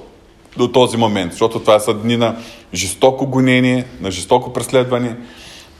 [0.57, 2.35] до този момент, защото това са дни на
[2.73, 5.15] жестоко гонение, на жестоко преследване,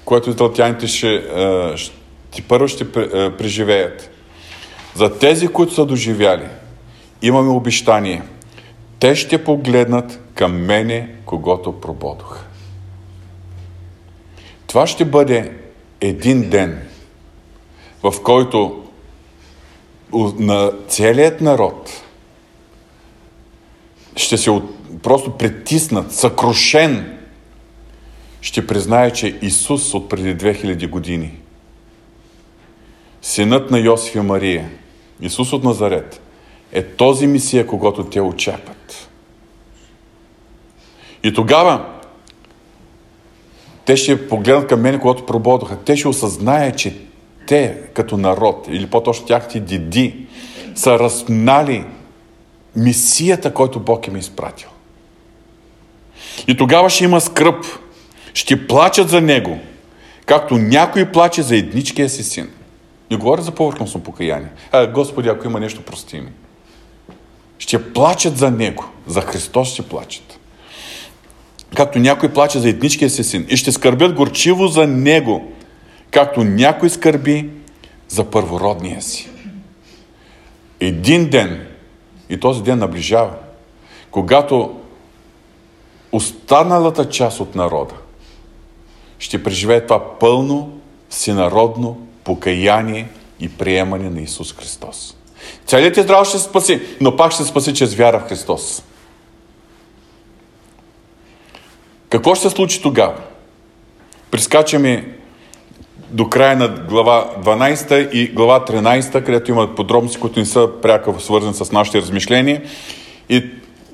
[0.06, 1.24] което израелтяните ще,
[2.32, 2.92] ще първо ще
[3.38, 4.10] преживеят.
[4.96, 6.48] За тези, които са доживяли,
[7.22, 8.22] имаме обещание.
[9.00, 12.46] Те ще погледнат към мене, когато прободох.
[14.68, 15.52] Това ще бъде
[16.02, 16.88] един ден,
[18.04, 18.84] в който
[20.40, 22.04] на целият народ
[24.16, 24.62] ще се
[25.04, 27.18] просто притиснат, съкрушен,
[28.42, 31.38] ще признае, че Исус от преди 2000 години,
[33.22, 34.70] синът на Йосиф и Мария,
[35.22, 36.22] Исус от Назарет,
[36.72, 38.75] е този мисия, когато те очакват.
[41.26, 41.86] И тогава
[43.86, 45.78] те ще погледнат към мен, когато прободоха.
[45.78, 46.98] Те ще осъзнаят, че
[47.48, 50.28] те като народ, или по-точно тяхните деди,
[50.76, 51.86] са разпнали
[52.76, 54.70] мисията, който Бог им е изпратил.
[56.48, 57.66] И тогава ще има скръп.
[58.34, 59.60] Ще плачат за него,
[60.26, 62.50] както някой плаче за едничкия си син.
[63.12, 64.50] Не говоря за повърхностно покаяние.
[64.72, 66.30] А, Господи, ако има нещо, прости ми.
[67.60, 68.86] Ще плачат за него.
[69.08, 70.25] За Христос ще плачат
[71.76, 75.52] както някой плаче за едничкия си син, и ще скърбят горчиво за него,
[76.12, 77.50] както някой скърби
[78.08, 79.30] за първородния си.
[80.80, 81.68] Един ден,
[82.30, 83.34] и този ден наближава,
[84.12, 84.76] когато
[86.12, 87.94] останалата част от народа
[89.20, 90.78] ще преживее това пълно,
[91.10, 93.08] всенародно покаяние
[93.40, 95.16] и приемане на Исус Христос.
[95.66, 98.84] Целият Израел ще се спаси, но пак ще се спаси чрез вяра в Христос.
[102.16, 103.14] Какво ще се случи тогава?
[104.32, 105.08] Прискачаме
[106.10, 111.20] до края на глава 12 и глава 13, където има подробности, които не са пряко
[111.20, 112.62] свързани с нашите размишления.
[113.30, 113.46] И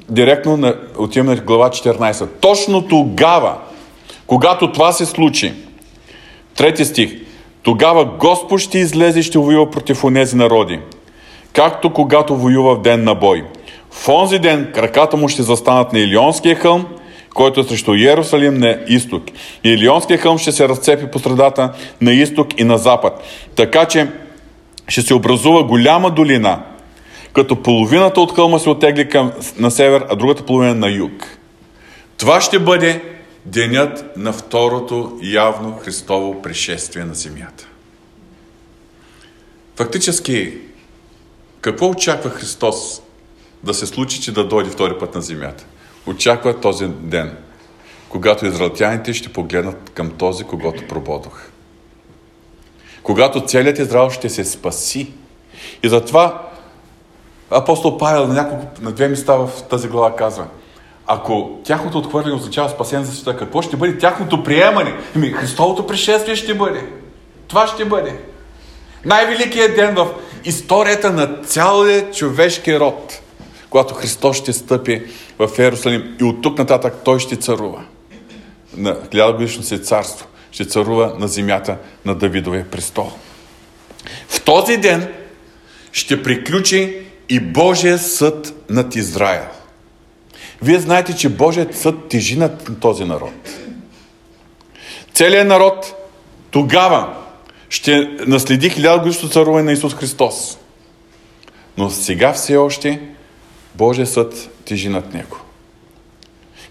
[0.10, 2.28] директно на, отиваме в глава 14.
[2.40, 3.58] Точно тогава,
[4.28, 5.54] когато това се случи,
[6.56, 7.16] трети стих,
[7.64, 10.80] тогава Господ ще излезе и ще воюва против онези народи,
[11.54, 13.46] както когато воюва в ден на бой.
[13.92, 16.86] В онзи ден краката му ще застанат на Илионския хълм–
[17.34, 19.24] който е срещу Иерусалим на изток.
[19.64, 23.24] И Илионския хълм ще се разцепи по средата на изток и на запад.
[23.56, 24.08] Така че
[24.88, 26.64] ще се образува голяма долина,
[27.34, 31.38] като половината от хълма се отегли към, на север, а другата половина на юг.
[32.18, 33.04] Това ще бъде
[33.46, 37.68] денят на второто явно Христово пришествие на земята.
[39.76, 40.54] Фактически,
[41.62, 43.02] какво очаква Христос
[43.64, 45.66] да се случи, че да дойде втори път на земята?
[46.08, 47.38] Очаква този ден,
[48.10, 51.42] когато израелтяните ще погледнат към този, когато прободох.
[53.04, 55.14] Когато целият Израел ще се спаси.
[55.84, 56.50] И затова
[57.52, 60.48] апостол Павел на, няколко, на две места в тази глава казва,
[61.08, 64.94] ако тяхното отхвърляне означава спасение за света, какво ще бъде тяхното приемане?
[65.16, 66.86] Ами, Христовото пришествие ще бъде.
[67.48, 68.20] Това ще бъде.
[69.06, 70.08] Най-великият ден в
[70.46, 73.22] историята на цялия човешки род,
[73.72, 75.02] когато Христос ще стъпи
[75.40, 77.84] в Иерусалим и от тук нататък Той ще царува.
[78.78, 83.12] На хилядогодишно си царство ще царува на земята на Давидовия престол.
[84.28, 85.14] В този ден
[85.92, 86.98] ще приключи
[87.30, 89.46] и Божия съд над Израел.
[90.62, 93.34] Вие знаете, че Божият съд тежи над този народ.
[95.14, 95.96] Целият народ
[96.52, 97.14] тогава
[97.70, 100.58] ще наследи хилядогодишното царуване на Исус Христос.
[101.78, 103.02] Но сега все още
[103.76, 105.38] Божия съд тежи над него.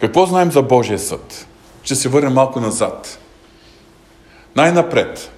[0.00, 1.46] Какво знаем за Божия съд?
[1.82, 3.18] Ще се върнем малко назад.
[4.56, 5.30] Най-напред,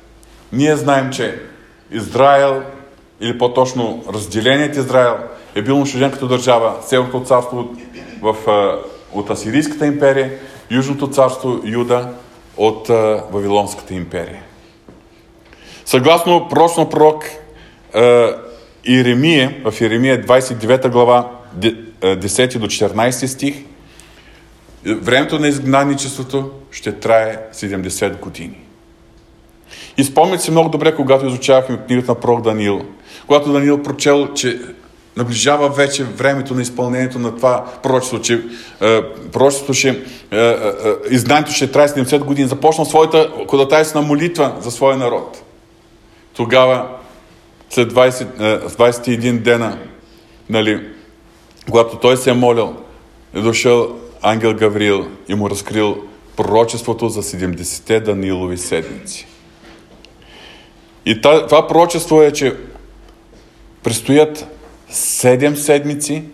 [0.52, 1.40] ние знаем, че
[1.90, 2.62] Израел,
[3.20, 5.16] или по-точно разделеният Израел,
[5.54, 7.68] е бил нашуден като държава, Северното царство
[8.22, 8.36] в,
[9.12, 10.32] от Асирийската империя,
[10.70, 12.08] Южното царство Юда
[12.56, 12.88] от
[13.32, 14.42] Вавилонската империя.
[15.84, 17.24] Съгласно пророчно пророк
[18.84, 23.54] Иеремия, в Иеремия 29 глава, 10 до 14 стих,
[24.86, 28.58] времето на изгнаничеството ще трае 70 години.
[29.96, 32.82] И спомняте си много добре, когато изучавахме книгата на пророк Даниил,
[33.26, 34.60] когато Даниил прочел, че
[35.16, 38.34] наближава вече времето на изпълнението на това пророчество, че
[38.80, 39.94] е, пророчеството ще, е,
[40.38, 40.56] е,
[41.10, 45.42] изгнанието ще трае 70 години, започна своята ходатайствена молитва за своя народ.
[46.36, 46.88] Тогава,
[47.70, 48.24] след 20,
[48.68, 49.78] 21 дена,
[50.50, 50.91] нали,
[51.66, 52.76] когато той се е молил,
[53.34, 56.02] е дошъл ангел Гавриил и му разкрил
[56.36, 59.26] пророчеството за 70-те Данилови седмици.
[61.06, 62.56] И това пророчество е, че
[63.82, 64.46] предстоят
[64.92, 66.24] 7 седмици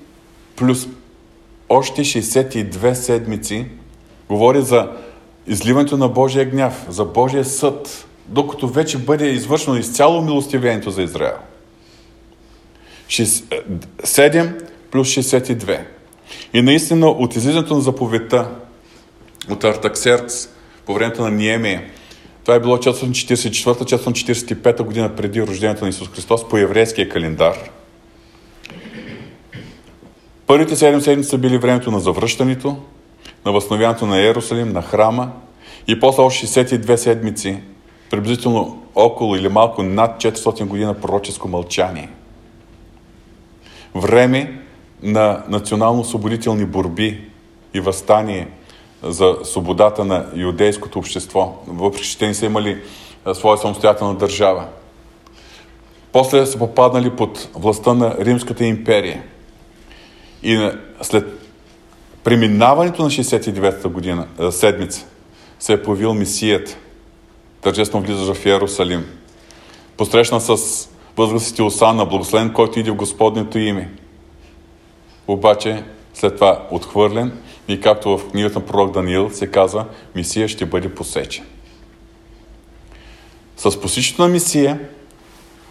[0.56, 0.86] плюс
[1.68, 3.66] още 62 седмици.
[4.28, 4.90] Говори за
[5.46, 11.36] изливането на Божия гняв, за Божия съд, докато вече бъде извършено изцяло милостивението за Израел.
[13.08, 15.80] 7 плюс 62.
[16.52, 18.48] И наистина от излизането на заповедта
[19.50, 20.48] от Артаксеркс
[20.86, 21.82] по времето на Ниемия,
[22.44, 27.70] това е било 444-445 година преди рождението на Исус Христос по еврейския календар.
[30.46, 32.76] Първите 7 седмици са били времето на завръщането,
[33.46, 35.32] на възстановяването на Иерусалим, на храма
[35.88, 37.60] и после още 62 седмици,
[38.10, 42.08] приблизително около или малко над 400 година пророческо мълчание.
[43.94, 44.62] Време
[45.02, 47.20] на национално-освободителни борби
[47.74, 48.48] и възстание
[49.02, 52.82] за свободата на юдейското общество, въпреки че те не са имали
[53.34, 54.66] своя самостоятелна държава.
[56.12, 59.22] После са попаднали под властта на Римската империя.
[60.42, 60.70] И
[61.02, 61.26] след
[62.24, 65.06] преминаването на 69-та година, седмица,
[65.58, 66.76] се е появил Месият,
[67.60, 69.04] тържествено влиза в Иерусалим.
[69.96, 73.90] Посрещна с възгласите Осана, благословен, който иде в Господнето име.
[75.28, 77.32] Обаче, след това отхвърлен
[77.68, 81.44] и както в книгата на пророк Даниил се казва, Мисия ще бъде посечен.
[83.56, 84.80] С посичането на Мисия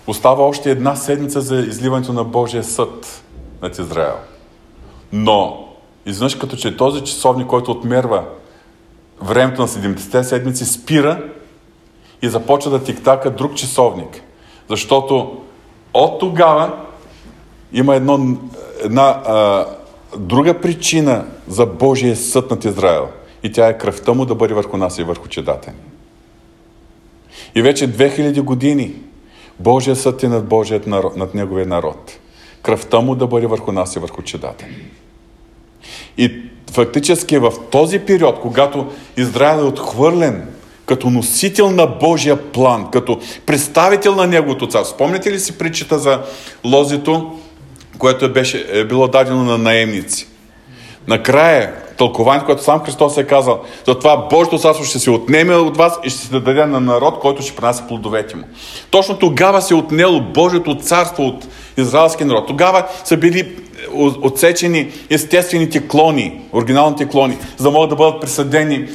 [0.08, 3.24] остава още една седмица за изливането на Божия съд
[3.62, 4.16] над Израел.
[5.14, 5.68] Но,
[6.06, 8.26] изведнъж като че този часовник, който отмерва
[9.22, 11.24] времето на 70-те седмици, спира
[12.22, 14.22] и започва да тиктака друг часовник.
[14.70, 15.42] Защото
[15.94, 16.87] от тогава
[17.74, 18.38] има едно,
[18.84, 19.66] една а,
[20.18, 23.08] друга причина за Божия съд над Израел.
[23.44, 25.78] И тя е кръвта му да бъде върху нас и върху чедата ни.
[27.56, 28.94] И вече 2000 години
[29.60, 32.20] Божия съд е над, Божият народ, над Неговия народ.
[32.62, 34.76] Кръвта му да бъде върху нас и върху чедата ни.
[36.18, 36.42] И
[36.72, 40.48] фактически в този период, когато Израел е отхвърлен
[40.86, 44.96] като носител на Божия план, като представител на Неговото царство.
[44.96, 46.22] Спомняте ли си притчата за
[46.66, 47.40] лозито,
[47.98, 50.28] което е беше, е било дадено на наемници?
[51.08, 55.78] Накрая, тълкованието, което сам Христос е казал, за това Божието царство ще се отнеме от
[55.78, 58.44] вас и ще се даде на народ, който ще принася плодовете му.
[58.90, 62.48] Точно тогава се е отнело Божието царство от израелски народ.
[62.48, 63.56] Тогава са били
[64.22, 68.88] отсечени естествените клони, оригиналните клони, за да могат да бъдат присъдени е,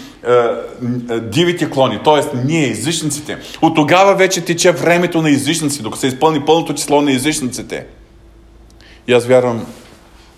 [1.10, 2.36] е, дивите клони, т.е.
[2.44, 3.38] ние, езичниците.
[3.62, 7.86] От тогава вече тече времето на езичници, докато се изпълни пълното число на езичниците.
[9.06, 9.66] И аз вярвам,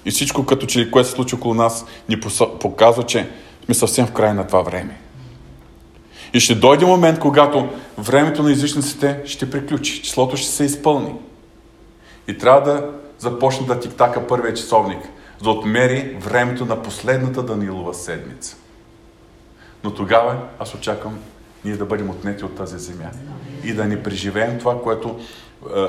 [0.04, 2.20] и всичко като че ли, което се случи около нас, ни
[2.60, 3.30] показва, че
[3.64, 5.00] сме съвсем в края на това време.
[6.34, 11.14] И ще дойде момент, когато времето на езичниците ще приключи, числото ще се изпълни.
[12.28, 15.08] И трябва да започне да тиктака първия часовник,
[15.42, 18.56] да отмери времето на последната Данилова седмица.
[19.84, 21.18] Но тогава аз очаквам
[21.64, 23.10] ние да бъдем отнети от тази земя
[23.64, 25.20] и да не преживеем това, което
[25.76, 25.80] е,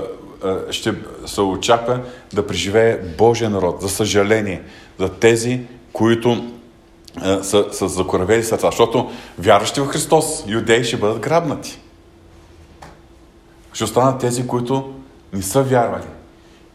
[0.71, 1.99] ще се очаква
[2.33, 3.81] да преживее Божия народ.
[3.81, 4.61] За съжаление,
[4.99, 5.61] за тези,
[5.93, 6.51] които
[7.25, 8.67] е, са, са закоравели сърца.
[8.67, 11.79] Защото вярващи в Христос, юдеи ще бъдат грабнати.
[13.73, 14.93] Ще останат тези, които
[15.33, 16.07] не са вярвали.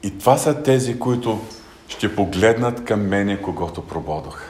[0.02, 1.40] И това са тези, които
[1.88, 4.42] ще погледнат към мене, когато прободох.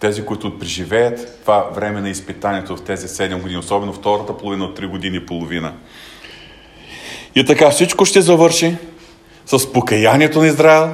[0.00, 4.78] Тези, които преживеят това време на изпитанието в тези 7 години, особено втората половина от
[4.78, 5.74] 3 години и половина.
[7.34, 8.76] И така всичко ще завърши
[9.46, 10.90] с покаянието на Израел,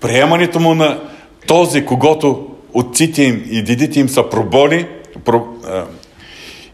[0.00, 1.00] приемането му на
[1.46, 4.88] този, когато отците им и дедите им са проболи.
[5.24, 5.46] Про,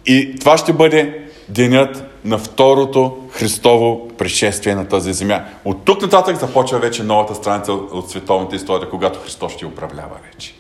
[0.07, 5.45] и това ще бъде денят на второто Христово пришествие на тази земя.
[5.65, 10.55] От тук нататък започва вече новата страница от световната история, когато Христос ще управлява вече.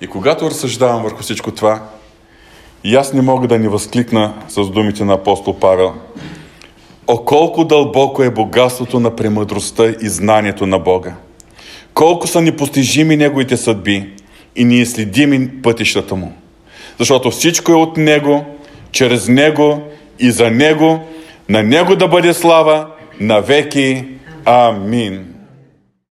[0.00, 1.82] И когато разсъждавам върху всичко това,
[2.84, 5.94] и аз не мога да ни възкликна с думите на апостол Павел.
[7.10, 11.14] О, колко дълбоко е богатството на премъдростта и знанието на Бога!
[11.94, 14.10] Колко са непостижими Неговите съдби
[14.56, 16.32] и неизследими пътищата Му!
[16.98, 18.44] Защото всичко е от Него,
[18.92, 19.82] чрез Него
[20.18, 21.00] и за Него,
[21.48, 22.86] на Него да бъде слава
[23.20, 24.04] на веки.
[24.44, 25.37] Амин.